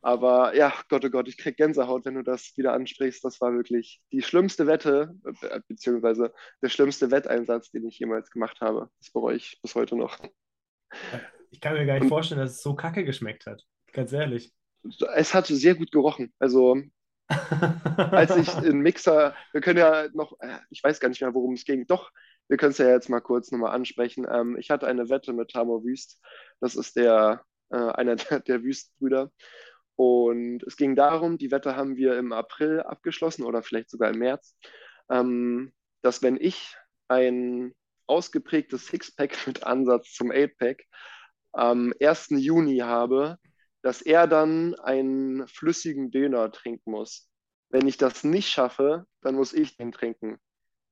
[0.00, 3.24] Aber ja, Gott, oh Gott, ich krieg Gänsehaut, wenn du das wieder ansprichst.
[3.24, 8.60] Das war wirklich die schlimmste Wette, äh, beziehungsweise der schlimmste Wetteinsatz, den ich jemals gemacht
[8.60, 8.90] habe.
[9.00, 10.16] Das bereue ich bis heute noch.
[11.50, 13.64] Ich kann mir gar nicht vorstellen, dass es so kacke geschmeckt hat.
[13.92, 14.52] Ganz ehrlich.
[15.14, 16.32] Es hat sehr gut gerochen.
[16.38, 16.76] Also
[17.28, 21.54] als ich den Mixer, wir können ja noch, äh, ich weiß gar nicht mehr, worum
[21.54, 21.86] es ging.
[21.86, 22.10] Doch,
[22.48, 24.26] wir können es ja jetzt mal kurz nochmal ansprechen.
[24.30, 26.20] Ähm, ich hatte eine Wette mit Tammo Wüst.
[26.60, 29.30] Das ist der, äh, einer der, der Wüst-Brüder.
[29.96, 34.20] Und es ging darum, die Wette haben wir im April abgeschlossen oder vielleicht sogar im
[34.20, 34.56] März,
[35.10, 35.72] ähm,
[36.02, 36.76] dass wenn ich
[37.08, 37.74] ein
[38.06, 40.84] ausgeprägtes Sixpack mit Ansatz zum Eightpack
[41.52, 42.28] am 1.
[42.30, 43.38] Juni habe,
[43.88, 47.26] dass er dann einen flüssigen Döner trinken muss.
[47.70, 50.36] wenn ich das nicht schaffe, dann muss ich den trinken.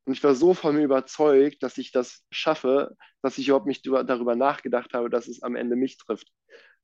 [0.06, 3.86] Und ich war so von mir überzeugt, dass ich das schaffe, dass ich überhaupt nicht
[3.86, 6.32] darüber nachgedacht habe, dass es am Ende mich trifft.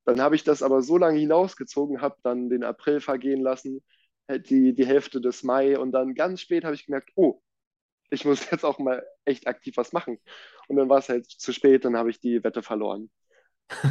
[0.05, 3.83] Dann habe ich das aber so lange hinausgezogen, habe dann den April vergehen lassen,
[4.29, 7.40] die, die Hälfte des Mai und dann ganz spät habe ich gemerkt, oh,
[8.11, 10.18] ich muss jetzt auch mal echt aktiv was machen.
[10.68, 13.11] Und dann war es halt zu spät, dann habe ich die Wette verloren.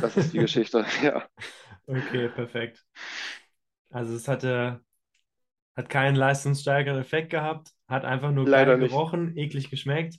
[0.02, 1.28] Das ist die Geschichte, ja.
[1.88, 2.84] Okay, perfekt.
[3.90, 4.82] Also es hatte,
[5.76, 10.18] hat keinen leistungssteigernden Effekt gehabt, hat einfach nur Leider geil gerochen, eklig geschmeckt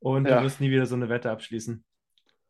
[0.00, 1.84] und du Ja, wirst nie wieder so eine Wette abschließen.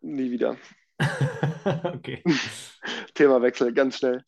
[0.03, 0.57] nie wieder.
[1.85, 2.25] Okay.
[3.15, 4.25] Themawechsel, ganz schnell.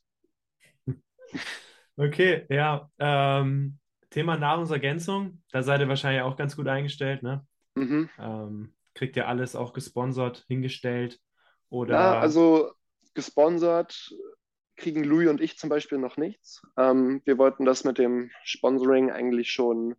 [1.97, 2.91] Okay, ja.
[2.99, 3.79] Ähm,
[4.11, 7.47] Thema Nahrungsergänzung, da seid ihr wahrscheinlich auch ganz gut eingestellt, ne?
[7.77, 8.09] Mhm.
[8.19, 11.21] Ähm, kriegt ihr alles auch gesponsert, hingestellt
[11.71, 12.75] oder also
[13.17, 14.15] gesponsert
[14.77, 16.63] kriegen Louis und ich zum Beispiel noch nichts.
[16.77, 19.97] Ähm, wir wollten das mit dem Sponsoring eigentlich schon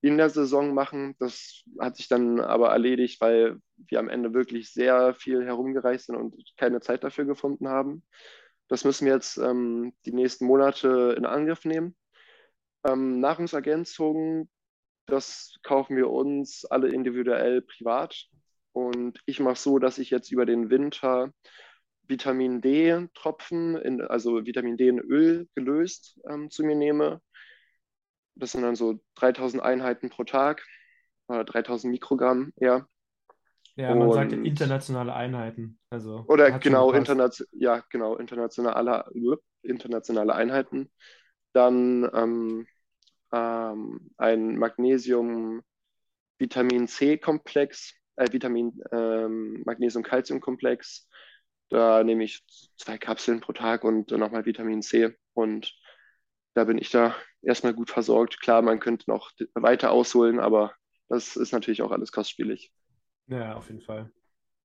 [0.00, 1.14] in der Saison machen.
[1.18, 6.16] Das hat sich dann aber erledigt, weil wir am Ende wirklich sehr viel herumgereist sind
[6.16, 8.02] und keine Zeit dafür gefunden haben.
[8.68, 11.94] Das müssen wir jetzt ähm, die nächsten Monate in Angriff nehmen.
[12.86, 14.50] Ähm, Nahrungsergänzungen,
[15.06, 18.26] das kaufen wir uns alle individuell privat.
[18.72, 21.32] Und ich mache so, dass ich jetzt über den Winter
[22.06, 27.22] Vitamin D-Tropfen, in, also Vitamin D in Öl gelöst, ähm, zu mir nehme.
[28.34, 30.62] Das sind dann so 3000 Einheiten pro Tag,
[31.28, 32.88] oder 3000 Mikrogramm eher.
[33.76, 35.78] ja, man sagt Und, internationale Einheiten.
[35.90, 39.04] Also oder genau, internation, ja, genau, internationale,
[39.62, 40.90] internationale Einheiten.
[41.52, 42.66] Dann ähm,
[43.32, 51.08] ähm, ein Magnesium-Vitamin C-Komplex, äh, Vitamin ähm, Magnesium-Calcium-Komplex.
[51.74, 52.44] Da nehme ich
[52.76, 55.12] zwei Kapseln pro Tag und dann nochmal Vitamin C.
[55.32, 55.74] Und
[56.54, 58.40] da bin ich da erstmal gut versorgt.
[58.40, 60.72] Klar, man könnte noch weiter ausholen, aber
[61.08, 62.72] das ist natürlich auch alles kostspielig.
[63.26, 64.12] Ja, auf jeden Fall.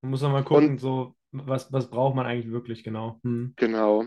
[0.02, 3.20] Man muss auch mal gucken, Und so, was, was braucht man eigentlich wirklich genau?
[3.24, 3.54] Hm.
[3.56, 4.06] genau,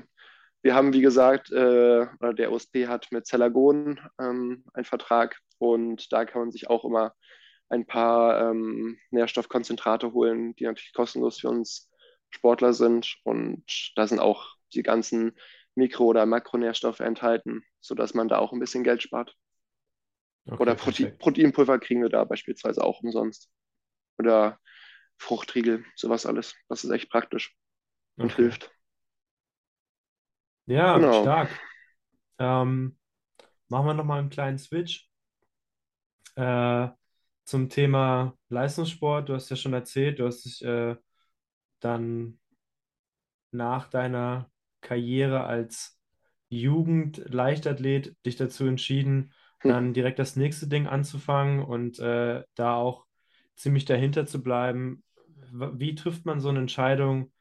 [0.62, 6.12] wir haben, wie gesagt, äh, oder der OSP hat mit Cellagon ähm, einen Vertrag und
[6.12, 7.14] da kann man sich auch immer
[7.68, 11.91] ein paar ähm, Nährstoffkonzentrate holen, die natürlich kostenlos für uns
[12.32, 13.16] Sportler sind.
[13.24, 13.64] Und
[13.96, 15.36] da sind auch die ganzen
[15.76, 19.36] Mikro- oder Makronährstoffe enthalten, sodass man da auch ein bisschen Geld spart.
[20.58, 21.18] Oder Okay, Prote perfekt.
[21.18, 23.50] Proteinpulver kriegen wir da beispielsweise auch umsonst.
[24.18, 24.60] Oder
[25.18, 26.54] Fruchtriegel, sowas alles.
[26.68, 27.56] Das ist echt praktisch
[28.20, 28.34] und Okay.
[28.34, 28.72] hilft.
[30.66, 31.12] Ja, Genau.
[31.12, 31.58] stark.
[32.38, 32.98] Ähm,
[33.68, 35.10] machen wir nochmal einen kleinen Switch
[36.36, 36.88] äh,
[37.44, 39.28] zum Thema Leistungssport.
[39.28, 40.96] Du hast ja schon erzählt, du hast dich äh,
[41.84, 42.38] dann
[43.50, 45.98] nach deiner Karriere als
[46.48, 49.72] Jugend-Leichtathlet dich dazu entschieden, Hm.
[49.72, 53.06] dann direkt das nächste Ding anzufangen und äh, da auch
[53.56, 55.04] ziemlich dahinter zu bleiben.
[55.52, 57.32] Wie trifft man so eine Entscheidung,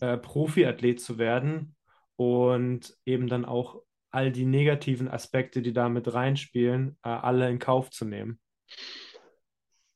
[0.00, 1.76] äh, Profiathlet zu werden
[2.16, 7.58] und eben dann auch all die negativen Aspekte, die da mit reinspielen, äh, alle in
[7.58, 8.38] Kauf zu nehmen?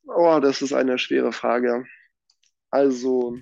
[0.09, 1.87] Oh, das ist eine schwere Frage.
[2.71, 3.39] Also,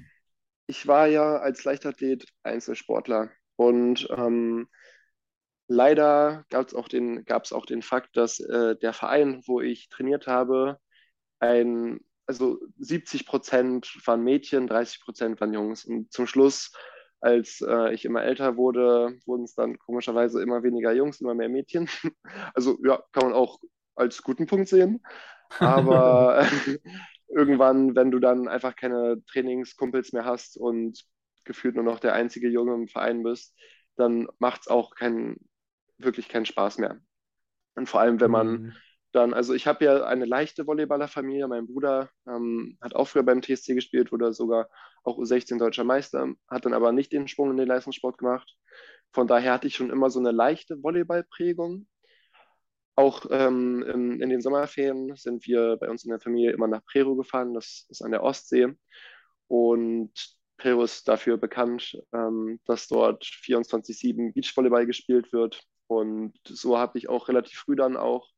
[0.67, 4.69] ich war ja als Leichtathlet Einzelsportler und ähm,
[5.69, 10.27] leider gab es auch den, auch den Fakt, dass äh, der Verein, wo ich trainiert
[10.27, 10.79] habe,
[11.41, 15.85] ein, also 70 Prozent waren Mädchen, 30 Prozent waren Jungs.
[15.85, 16.73] Und zum Schluss,
[17.21, 21.49] als äh, ich immer älter wurde, wurden es dann komischerweise immer weniger Jungs, immer mehr
[21.49, 21.89] Mädchen.
[22.55, 23.59] Also ja, kann man auch
[23.95, 25.03] als guten Punkt sehen.
[25.61, 26.47] Aber
[27.29, 31.05] irgendwann, wenn du dann einfach keine Trainingskumpels mehr hast und
[31.45, 33.55] gefühlt nur noch der einzige Junge im Verein bist,
[33.97, 35.37] dann macht es auch keinen,
[35.99, 37.01] wirklich keinen Spaß mehr.
[37.75, 38.73] Und vor allem, wenn man Hm,
[39.13, 41.49] dann, also ich habe ja eine leichte Volleyballerfamilie.
[41.49, 44.69] Mein Bruder ähm, hat auch früher beim TSC gespielt, wurde sogar
[45.05, 48.57] auch U16 deutscher Meister, hat dann aber nicht den Sprung in den Leistungssport gemacht.
[49.13, 51.87] Von daher hatte ich schon immer so eine leichte Volleyballprägung.
[52.97, 56.85] Auch ähm, in, in den Sommerferien sind wir bei uns in der Familie immer nach
[56.85, 57.53] Prero gefahren.
[57.55, 58.75] Das ist an der Ostsee.
[59.49, 60.13] Und
[60.57, 65.63] Prero ist dafür bekannt, ähm, dass dort 24-7 Beachvolleyball gespielt wird.
[65.89, 68.31] Und so habe ich auch relativ früh dann auch,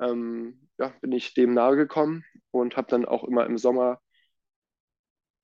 [0.00, 4.00] ähm, ja, bin ich dem nahe gekommen und habe dann auch immer im Sommer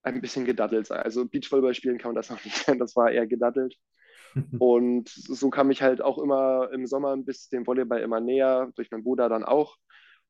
[0.02, 0.90] ein bisschen gedaddelt.
[0.90, 3.76] Also Beachvolleyball spielen kann man das noch nicht sein, das war eher gedaddelt.
[4.58, 8.70] Und so kam ich halt auch immer im Sommer ein bisschen dem Volleyball immer näher,
[8.76, 9.76] durch meinen Bruder dann auch.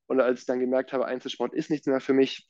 [0.07, 2.49] Und als ich dann gemerkt habe, Einzelsport ist nichts mehr für mich,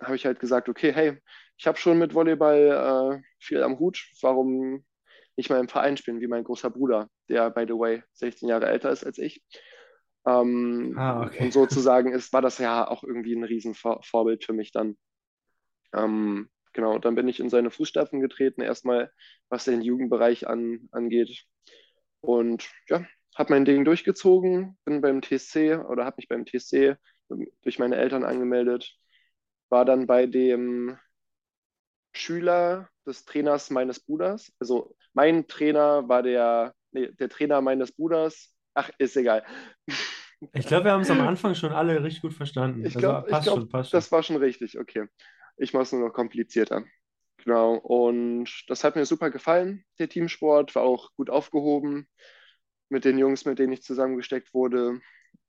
[0.00, 1.18] habe ich halt gesagt, okay, hey,
[1.56, 4.84] ich habe schon mit Volleyball äh, viel am Hut, warum
[5.36, 8.66] nicht mal im Verein spielen, wie mein großer Bruder, der, by the way, 16 Jahre
[8.66, 9.42] älter ist als ich.
[10.26, 11.44] Ähm, Ah, okay.
[11.44, 14.96] und sozusagen ist, war das ja auch irgendwie ein Riesenvorbild für mich dann.
[15.94, 19.12] Ähm, genau, dann bin ich in seine Fußstapfen getreten, erstmal
[19.48, 21.44] was den Jugendbereich an, angeht.
[22.20, 23.04] Und ja,
[23.36, 26.96] habe mein Ding durchgezogen, bin beim TSC oder habe mich beim TSC
[27.62, 28.96] durch meine Eltern angemeldet,
[29.70, 30.98] war dann bei dem
[32.12, 34.52] Schüler des Trainers meines Bruders.
[34.58, 38.54] Also mein Trainer war der, nee, der Trainer meines Bruders.
[38.74, 39.44] Ach, ist egal.
[40.52, 42.84] Ich glaube, wir haben es am Anfang schon alle richtig gut verstanden.
[42.84, 43.98] Ich Also glaube, passt glaub, schon, passt schon.
[43.98, 44.78] das war schon richtig.
[44.78, 45.06] Okay.
[45.60, 46.84] Ich mache es nur noch komplizierter.
[47.44, 47.74] Genau.
[47.76, 52.08] Und das hat mir super gefallen, der Teamsport, war auch gut aufgehoben
[52.88, 55.00] mit den Jungs, mit denen ich zusammengesteckt wurde.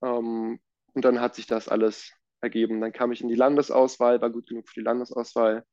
[0.02, 0.60] Ähm,
[0.94, 2.80] und dann hat sich das alles ergeben.
[2.80, 5.64] Dann kam ich in die Landesauswahl, war gut genug für die Landesauswahl,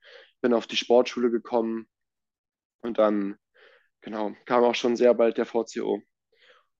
[0.41, 1.89] bin auf die Sportschule gekommen
[2.81, 3.37] und dann,
[4.01, 6.01] genau, kam auch schon sehr bald der VCO.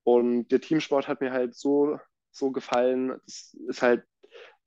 [0.04, 2.00] Und der Teamsport hat mir halt so,
[2.32, 3.19] so gefallen.
[3.28, 4.06] Es ist halt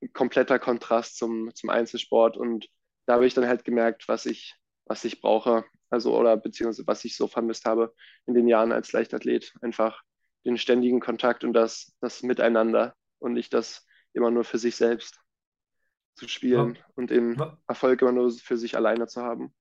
[0.03, 2.37] ein kompletter Kontrast zum, zum Einzelsport.
[2.37, 2.69] Und
[3.07, 5.65] da habe ich dann halt gemerkt, was ich, was ich brauche.
[5.91, 7.95] Also, oder beziehungsweise was ich so vermisst habe
[8.27, 9.53] in den Jahren als Leichtathlet.
[9.61, 10.03] Einfach
[10.45, 15.21] den ständigen Kontakt und das, das Miteinander und nicht das immer nur für sich selbst
[16.15, 19.55] zu spielen und den Erfolg immer nur für sich alleine zu haben.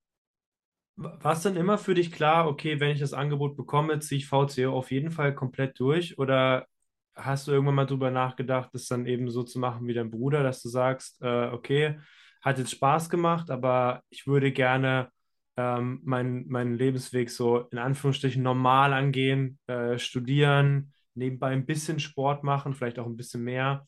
[0.98, 4.28] War es dann immer für dich klar, okay, wenn ich das Angebot bekomme, ziehe ich
[4.28, 6.18] VCO auf jeden Fall komplett durch?
[6.20, 6.68] Oder
[7.16, 10.44] hast du irgendwann mal drüber nachgedacht, das dann eben so zu machen wie dein Bruder,
[10.44, 12.00] dass du sagst, äh, okay,
[12.42, 15.12] hat jetzt Spaß gemacht, aber ich würde gerne
[15.58, 22.44] ähm, meinen, meinen Lebensweg so in Anführungsstrichen normal angehen, äh, studieren, nebenbei ein bisschen Sport
[22.44, 23.88] machen, vielleicht auch ein bisschen mehr.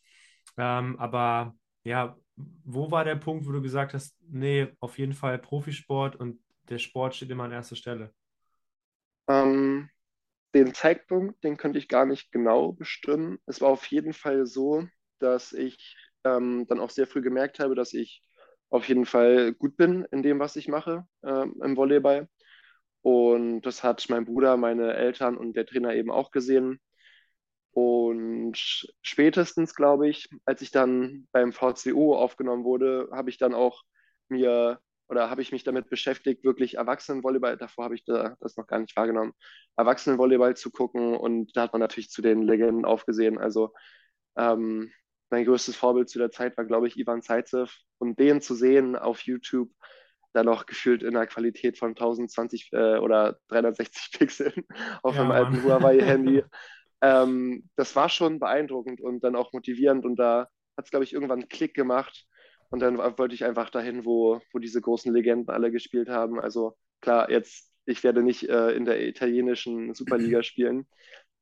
[0.57, 2.17] Ähm, aber ja,
[2.65, 6.39] wo war der Punkt, wo du gesagt hast, nee, auf jeden Fall Profisport und
[6.69, 8.13] der Sport steht immer an erster Stelle?
[9.27, 9.89] Ähm,
[10.55, 13.39] den Zeitpunkt, den könnte ich gar nicht genau bestimmen.
[13.47, 14.87] Es war auf jeden Fall so,
[15.19, 18.23] dass ich ähm, dann auch sehr früh gemerkt habe, dass ich
[18.73, 22.27] auf jeden Fall gut bin in dem, was ich mache ähm, im Volleyball.
[23.03, 26.79] Und das hat mein Bruder, meine Eltern und der Trainer eben auch gesehen.
[27.71, 28.57] Und
[29.03, 33.83] spätestens, glaube ich, als ich dann beim VCO aufgenommen wurde, habe ich dann auch
[34.27, 38.65] mir oder habe ich mich damit beschäftigt, wirklich Erwachsenenvolleyball, davor habe ich da, das noch
[38.65, 39.33] gar nicht wahrgenommen,
[39.75, 41.15] Erwachsenenvolleyball zu gucken.
[41.15, 43.37] Und da hat man natürlich zu den Legenden aufgesehen.
[43.37, 43.71] Also
[44.35, 44.91] ähm,
[45.33, 47.75] mein größtes Vorbild zu der Zeit war, glaube ich, Ivan Zaitsev.
[47.99, 49.71] Und den zu sehen auf YouTube,
[50.33, 54.65] dann noch gefühlt in einer Qualität von 1020 äh, oder 360 Pixeln
[55.03, 55.63] auf einem Ja, alten Mann.
[55.63, 56.43] Huawei-Handy.
[57.01, 60.05] Ähm, das war schon beeindruckend und dann auch motivierend.
[60.05, 62.25] Und da hat es, glaube ich, irgendwann einen Klick gemacht.
[62.69, 66.39] Und dann wollte ich einfach dahin, wo, wo diese großen Legenden alle gespielt haben.
[66.39, 70.87] Also klar, jetzt, ich werde nicht äh, in der italienischen Superliga spielen,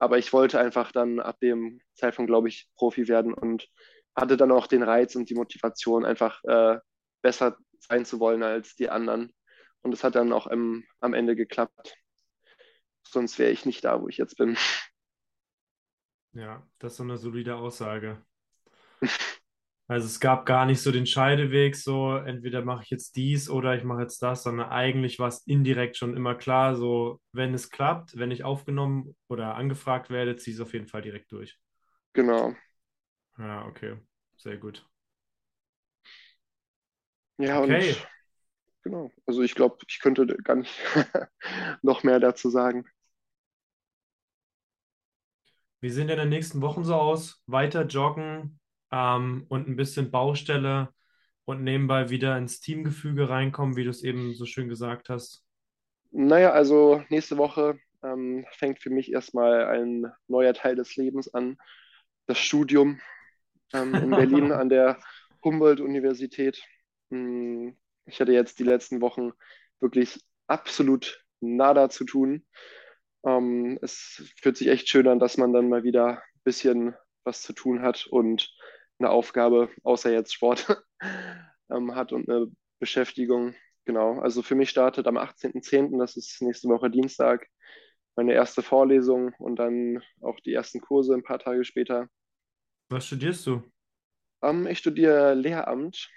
[0.01, 3.69] aber ich wollte einfach dann ab dem Zeitpunkt, glaube ich, Profi werden und
[4.15, 6.79] hatte dann auch den Reiz und die Motivation, einfach äh,
[7.21, 9.31] besser sein zu wollen als die anderen.
[9.83, 11.95] Und es hat dann auch im, am Ende geklappt.
[13.03, 14.57] Sonst wäre ich nicht da, wo ich jetzt bin.
[16.33, 18.25] Ja, das ist so eine solide Aussage.
[19.91, 23.75] Also es gab gar nicht so den Scheideweg, so entweder mache ich jetzt dies oder
[23.75, 27.69] ich mache jetzt das, sondern eigentlich war es indirekt schon immer klar, so wenn es
[27.71, 31.59] klappt, wenn ich aufgenommen oder angefragt werde, ziehe ich es auf jeden Fall direkt durch.
[32.13, 32.55] Genau.
[33.37, 33.97] Ja, okay,
[34.37, 34.87] sehr gut.
[37.37, 37.93] Ja, und Okay,
[38.83, 39.11] genau.
[39.25, 40.73] Also ich glaube, ich könnte gar nicht
[41.81, 42.85] noch mehr dazu sagen.
[45.81, 47.43] wie sehen denn die nächsten Wochen so aus?
[47.45, 48.60] Weiter joggen
[48.91, 50.89] ähm, und ein bisschen Baustelle
[51.45, 55.43] und nebenbei wieder ins Teamgefüge reinkommen, wie du es eben so schön gesagt hast.
[56.11, 61.57] Naja, also nächste Woche ähm, fängt für mich erstmal ein neuer Teil des Lebens an,
[62.27, 62.99] das Studium
[63.73, 64.99] ähm, in Berlin an der
[65.43, 66.63] Humboldt-Universität.
[67.11, 67.77] Hm,
[68.07, 69.33] Ich hatte jetzt die letzten Wochen
[69.81, 72.45] wirklich absolut nada zu tun.
[73.25, 77.41] Ähm, es fühlt sich echt schön an, dass man dann mal wieder ein bisschen was
[77.41, 78.51] zu tun hat und
[79.01, 80.83] eine Aufgabe, außer jetzt Sport,
[81.69, 82.47] ähm, hat und eine
[82.79, 83.55] Beschäftigung.
[83.85, 87.47] Genau, also für mich startet am 18.10., das ist nächste Woche Dienstag,
[88.15, 92.07] meine erste Vorlesung und dann auch die ersten Kurse ein paar Tage später.
[92.89, 93.63] Was studierst du?
[94.43, 96.09] Ähm, ich studiere Lehramt,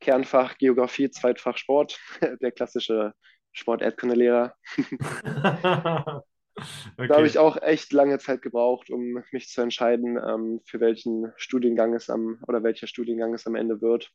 [0.00, 2.00] Kernfach Geografie, Zweitfach Sport,
[2.40, 3.12] der klassische
[3.52, 4.54] Sport-Erdkundelehrer.
[7.06, 7.38] Da habe ich Okay.
[7.38, 12.42] auch echt lange Zeit gebraucht, um mich zu entscheiden, ähm, für welchen Studiengang es am
[12.46, 14.12] oder welcher Studiengang es am Ende wird.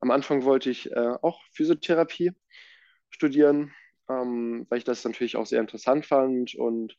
[0.00, 2.32] Am Anfang wollte ich äh, auch Physiotherapie
[3.10, 3.72] studieren,
[4.08, 6.96] ähm, weil ich das natürlich auch sehr interessant fand und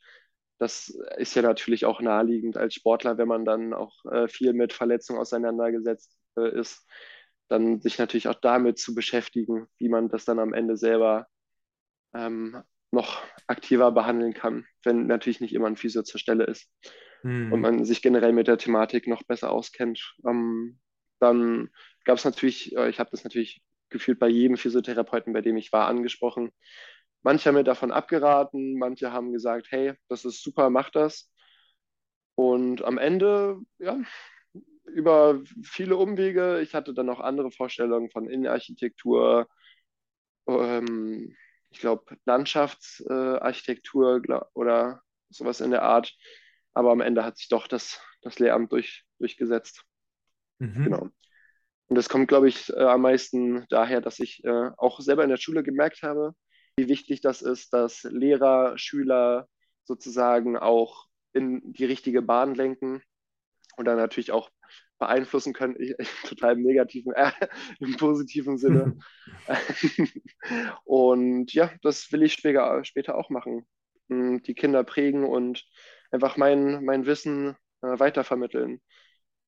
[0.60, 4.74] das ist ja natürlich auch naheliegend als Sportler, wenn man dann auch äh, viel mit
[4.74, 6.88] Verletzungen auseinandergesetzt äh, ist,
[7.50, 11.28] dann sich natürlich auch damit zu beschäftigen, wie man das dann am Ende selber
[12.14, 16.70] ähm, noch aktiver behandeln kann, wenn natürlich nicht immer ein Physio zur Stelle ist
[17.22, 17.52] hm.
[17.52, 20.16] und man sich generell mit der Thematik noch besser auskennt.
[20.26, 20.80] Ähm,
[21.20, 21.70] dann
[22.06, 25.72] gab es natürlich, äh, ich habe das natürlich gefühlt bei jedem Physiotherapeuten, bei dem ich
[25.72, 26.52] war, angesprochen.
[27.24, 31.30] Manche haben mir davon abgeraten, manche haben gesagt, hey, das ist super, mach das.
[32.36, 34.00] Und am Ende, ja,
[34.86, 39.48] über viele Umwege, ich hatte dann auch andere Vorstellungen von Innenarchitektur,
[40.48, 41.36] ähm,
[41.72, 46.14] ich glaube Landschaftsarchitektur äh, oder sowas in der Art.
[46.74, 49.84] Aber am Ende hat sich doch das, das Lehramt durch, durchgesetzt.
[50.60, 50.84] Mhm.
[50.84, 51.10] Genau.
[51.88, 55.30] Und das kommt, glaube ich, äh, am meisten daher, dass ich äh, auch selber in
[55.30, 56.34] der Schule gemerkt habe,
[56.78, 59.50] wie wichtig das ist, dass Lehrer, Schüler
[59.84, 63.02] sozusagen auch in die richtige Bahn lenken
[63.76, 64.50] und dann natürlich auch
[65.02, 65.96] beeinflussen können, ich,
[66.30, 67.32] total im negativen, äh,
[67.80, 68.98] im positiven Sinne.
[70.86, 73.66] und ja, das will ich später, später auch machen.
[74.10, 75.66] Hm, die Kinder prägen und
[76.12, 78.80] einfach mein, mein Wissen äh, weitervermitteln.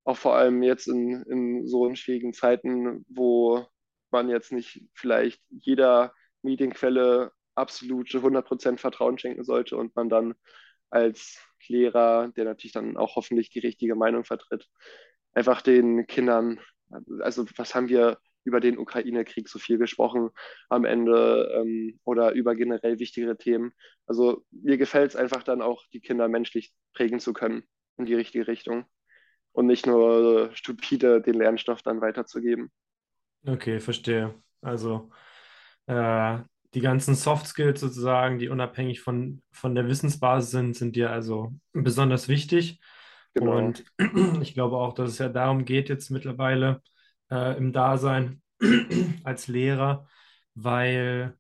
[0.04, 3.66] Auch vor allem jetzt in, in so schwierigen Zeiten, wo
[4.12, 10.34] man jetzt nicht vielleicht jeder Medienquelle absolute 100% Vertrauen schenken sollte und man dann
[10.90, 14.68] als Lehrer, der natürlich dann auch hoffentlich die richtige Meinung vertritt,
[15.34, 16.60] einfach den Kindern,
[17.22, 20.30] also was haben wir über den Ukraine-Krieg so viel gesprochen
[20.70, 23.72] am Ende ähm, oder über generell wichtigere Themen.
[24.06, 27.64] Also mir gefällt es einfach dann auch, die Kinder menschlich prägen zu können
[27.98, 28.86] in die richtige Richtung
[29.54, 32.72] und nicht nur stupide den Lernstoff dann weiterzugeben.
[33.46, 34.34] Okay, verstehe.
[34.62, 35.10] Also
[35.86, 36.40] äh,
[36.74, 41.54] die ganzen Soft Skills sozusagen, die unabhängig von, von der Wissensbasis sind, sind dir also
[41.72, 42.80] besonders wichtig.
[43.34, 43.58] Genau.
[43.58, 43.84] Und
[44.42, 46.82] ich glaube auch, dass es ja darum geht jetzt mittlerweile
[47.32, 48.42] äh, im Dasein
[49.24, 50.08] als Lehrer,
[50.56, 51.36] weil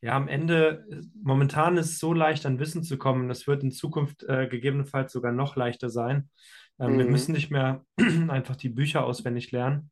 [0.00, 0.86] ja am Ende,
[1.22, 5.12] momentan ist es so leicht an Wissen zu kommen, das wird in Zukunft äh, gegebenenfalls
[5.12, 6.30] sogar noch leichter sein.
[6.78, 6.98] Ähm, mhm.
[6.98, 7.84] Wir müssen nicht mehr
[8.28, 9.90] einfach die Bücher auswendig lernen,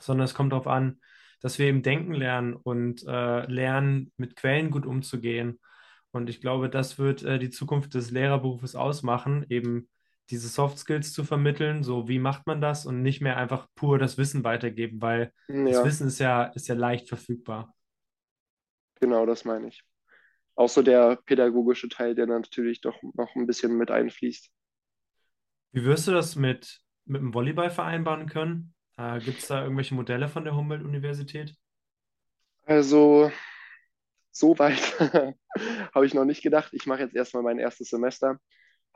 [0.00, 1.00] sondern es kommt darauf an,
[1.40, 5.60] dass wir eben denken lernen und äh, lernen, mit Quellen gut umzugehen.
[6.10, 9.88] Und ich glaube, das wird äh, die Zukunft des Lehrerberufes ausmachen, eben
[10.30, 13.98] diese Soft Skills zu vermitteln, so wie macht man das und nicht mehr einfach pur
[13.98, 15.64] das Wissen weitergeben, weil ja.
[15.64, 17.74] das Wissen ist ja, ist ja leicht verfügbar.
[19.00, 19.84] Genau, das meine ich.
[20.54, 24.50] Auch so der pädagogische Teil, der natürlich doch noch ein bisschen mit einfließt.
[25.72, 28.74] Wie wirst du das mit, mit dem Volleyball vereinbaren können?
[28.96, 31.54] Äh, Gibt es da irgendwelche Modelle von der Humboldt-Universität?
[32.64, 33.30] Also,
[34.32, 34.98] so weit
[35.94, 36.70] habe ich noch nicht gedacht.
[36.72, 38.40] Ich mache jetzt erstmal mein erstes Semester,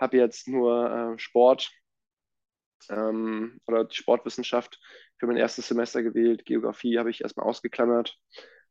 [0.02, 1.70] habe jetzt nur äh, Sport
[2.90, 4.78] ähm, oder die Sportwissenschaft
[5.18, 6.44] für mein erstes Semester gewählt.
[6.44, 8.18] Geografie habe ich erstmal ausgeklammert.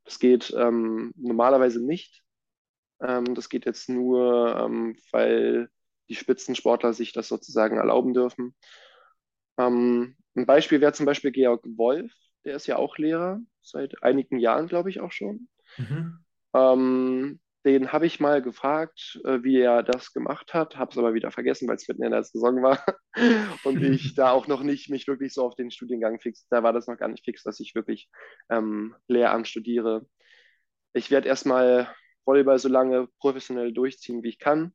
[0.04, 2.22] Das geht ähm, normalerweise nicht.
[3.02, 5.70] Ähm, das geht jetzt nur, ähm, weil
[6.10, 8.56] die Spitzensportler sich das sozusagen erlauben dürfen.
[9.58, 12.12] Ähm, ein Beispiel wäre zum Beispiel Georg Wolf,
[12.46, 15.48] der ist ja auch Lehrer, seit einigen Jahren, glaube ich, auch schon.
[15.78, 16.20] Mhm.
[17.64, 21.32] Den habe ich mal gefragt, äh, wie er das gemacht hat, habe es aber wieder
[21.32, 22.84] vergessen, weil es mitten in der Saison war
[23.64, 26.74] und ich da auch noch nicht mich wirklich so auf den Studiengang fix, da war
[26.74, 28.10] das noch gar nicht fix, dass ich wirklich
[28.50, 30.08] ähm, Lehramt studiere.
[30.94, 31.94] Ich werde erstmal
[32.26, 34.74] Volleyball so lange professionell durchziehen, wie ich kann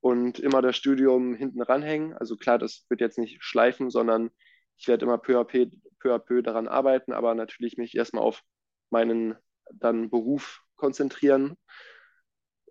[0.00, 2.14] und immer das Studium hinten ranhängen.
[2.14, 4.30] Also klar, das wird jetzt nicht schleifen, sondern
[4.76, 5.66] ich werde immer peu à peu,
[5.98, 8.42] peu, à peu daran arbeiten, aber natürlich mich erstmal auf
[8.90, 9.36] meinen
[9.72, 11.56] dann Beruf konzentrieren.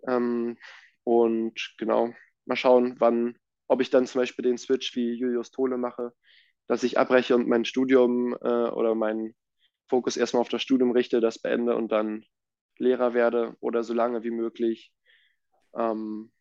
[0.06, 0.58] Ähm,
[1.04, 2.14] und genau,
[2.46, 3.36] mal schauen, wann,
[3.68, 6.12] ob ich dann zum Beispiel den Switch wie Julius Tole mache,
[6.66, 9.34] dass ich abbreche und mein Studium äh, oder meinen
[9.88, 12.24] Fokus erstmal auf das Studium richte, das beende und dann
[12.78, 14.92] Lehrer werde oder so lange wie möglich
[15.76, 16.32] ähm,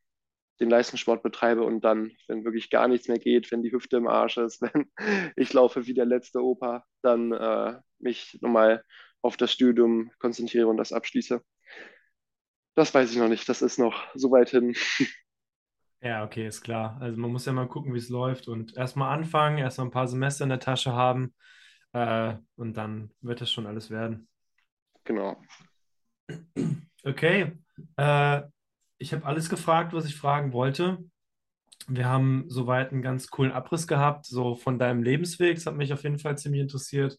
[0.60, 4.08] den Leistungssport betreibe und dann, wenn wirklich gar nichts mehr geht, wenn die Hüfte im
[4.08, 4.92] Arsch ist, wenn
[5.36, 8.84] ich laufe wie der letzte Opa, dann äh, mich nochmal
[9.22, 11.42] auf das Studium konzentriere und das abschließe.
[12.76, 14.76] Das weiß ich noch nicht, das ist noch so weit hin.
[16.02, 16.98] Ja, okay, ist klar.
[17.00, 20.08] Also man muss ja mal gucken, wie es läuft und erstmal anfangen, erstmal ein paar
[20.08, 21.34] Semester in der Tasche haben
[21.94, 24.28] äh, und dann wird das schon alles werden.
[25.06, 25.38] Genau.
[27.06, 27.54] Okay,
[27.98, 28.42] äh,
[28.98, 30.98] ich habe alles gefragt, was ich fragen wollte.
[31.88, 35.56] Wir haben soweit einen ganz coolen Abriss gehabt, so von deinem Lebensweg.
[35.56, 37.18] Das hat mich auf jeden Fall ziemlich interessiert.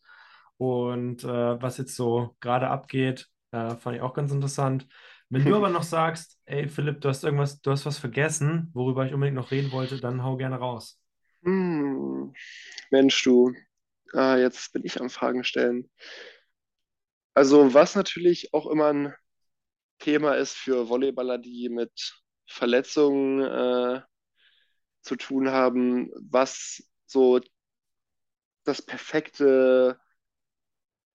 [0.56, 4.86] Und äh, was jetzt so gerade abgeht, äh, fand ich auch ganz interessant.
[5.30, 9.06] Wenn du aber noch sagst, ey Philipp, du hast irgendwas, du hast was vergessen, worüber
[9.06, 11.00] ich unbedingt noch reden wollte, dann hau gerne raus.
[11.42, 12.32] Hm,
[12.90, 13.52] Mensch, du,
[14.12, 15.90] ah, jetzt bin ich am Fragen stellen.
[17.34, 19.14] Also, was natürlich auch immer ein
[19.98, 21.92] Thema ist für Volleyballer, die mit
[22.46, 24.02] Verletzungen äh,
[25.02, 27.40] zu tun haben, was so
[28.64, 29.98] das perfekte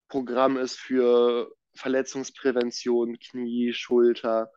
[0.09, 4.51] Programm ist für Verletzungsprävention, Knie, Schulter,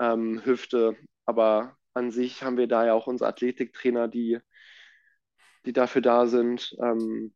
[0.00, 0.96] ähm, Hüfte.
[1.26, 4.40] Aber an sich haben wir da ja auch unsere Athletiktrainer, die,
[5.66, 6.74] die dafür da sind.
[6.80, 7.34] Ähm,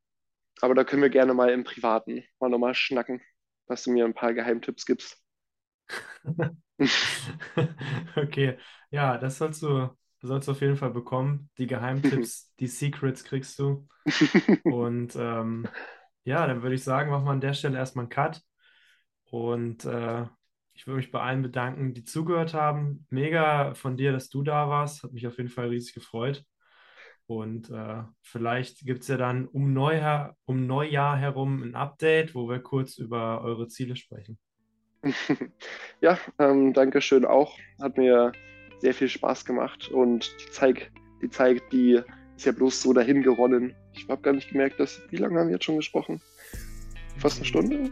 [0.60, 3.22] aber da können wir gerne mal im Privaten mal nochmal schnacken,
[3.68, 5.18] dass du mir ein paar Geheimtipps gibst.
[8.16, 8.58] Okay,
[8.90, 9.88] ja, das sollst du,
[10.22, 11.50] sollst du auf jeden Fall bekommen.
[11.58, 13.88] Die Geheimtipps, die Secrets kriegst du.
[14.66, 15.72] Und ähm,
[16.24, 18.42] ja, dann würde ich sagen, machen wir an der Stelle erstmal einen Cut.
[19.30, 20.24] Und äh,
[20.74, 23.06] ich würde mich bei allen bedanken, die zugehört haben.
[23.10, 25.02] Mega von dir, dass du da warst.
[25.02, 26.44] Hat mich auf jeden Fall riesig gefreut.
[27.26, 32.48] Und äh, vielleicht gibt es ja dann um, Neujahr, um Neujahr herum ein Update, wo
[32.48, 34.38] wir kurz über eure Ziele sprechen.
[36.00, 37.58] Ja, ähm, danke schön auch.
[37.82, 38.30] Hat mir
[38.78, 42.00] sehr viel Spaß gemacht und die Zeit, die Zeit, die
[42.36, 43.74] ist ja bloß so dahin geronnen.
[43.94, 45.02] Ich habe gar nicht gemerkt, dass.
[45.10, 46.20] Wie lange haben wir jetzt schon gesprochen?
[47.16, 47.90] Fast eine Stunde?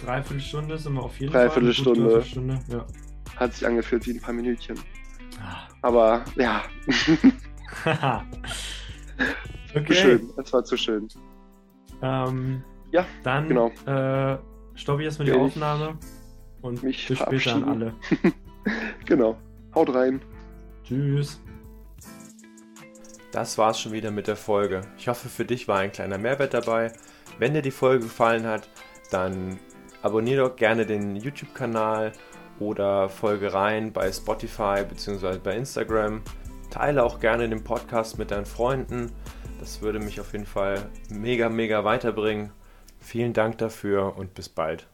[0.00, 2.00] Dreiviertelstunde sind wir auf jeden Dreiviertelstunde.
[2.00, 2.20] Fall.
[2.20, 2.60] Dreiviertelstunde.
[2.68, 2.86] Ja.
[3.36, 4.78] Hat sich angefühlt wie ein paar Minütchen.
[5.40, 5.68] Ah.
[5.82, 6.62] Aber ja,
[9.74, 9.84] okay.
[9.86, 10.30] zu schön.
[10.36, 11.08] Es war zu schön.
[12.02, 12.62] Ähm,
[12.92, 13.68] Ja, dann genau.
[13.86, 14.38] äh,
[14.74, 15.98] stoppe ich erstmal die Aufnahme
[16.62, 17.94] und mich bis später an alle.
[19.04, 19.36] Genau.
[19.76, 20.20] Haut rein.
[20.82, 21.40] Tschüss.
[23.30, 24.80] Das war's schon wieder mit der Folge.
[24.98, 26.92] Ich hoffe, für dich war ein kleiner Mehrwert dabei.
[27.38, 28.68] Wenn dir die Folge gefallen hat,
[29.12, 29.60] dann
[30.06, 32.12] abonniere doch gerne den YouTube-Kanal
[32.58, 35.38] oder folge rein bei Spotify bzw.
[35.38, 36.22] bei Instagram.
[36.70, 39.12] Teile auch gerne den Podcast mit deinen Freunden.
[39.60, 42.52] Das würde mich auf jeden Fall mega, mega weiterbringen.
[43.00, 44.86] Vielen Dank dafür und bis bald.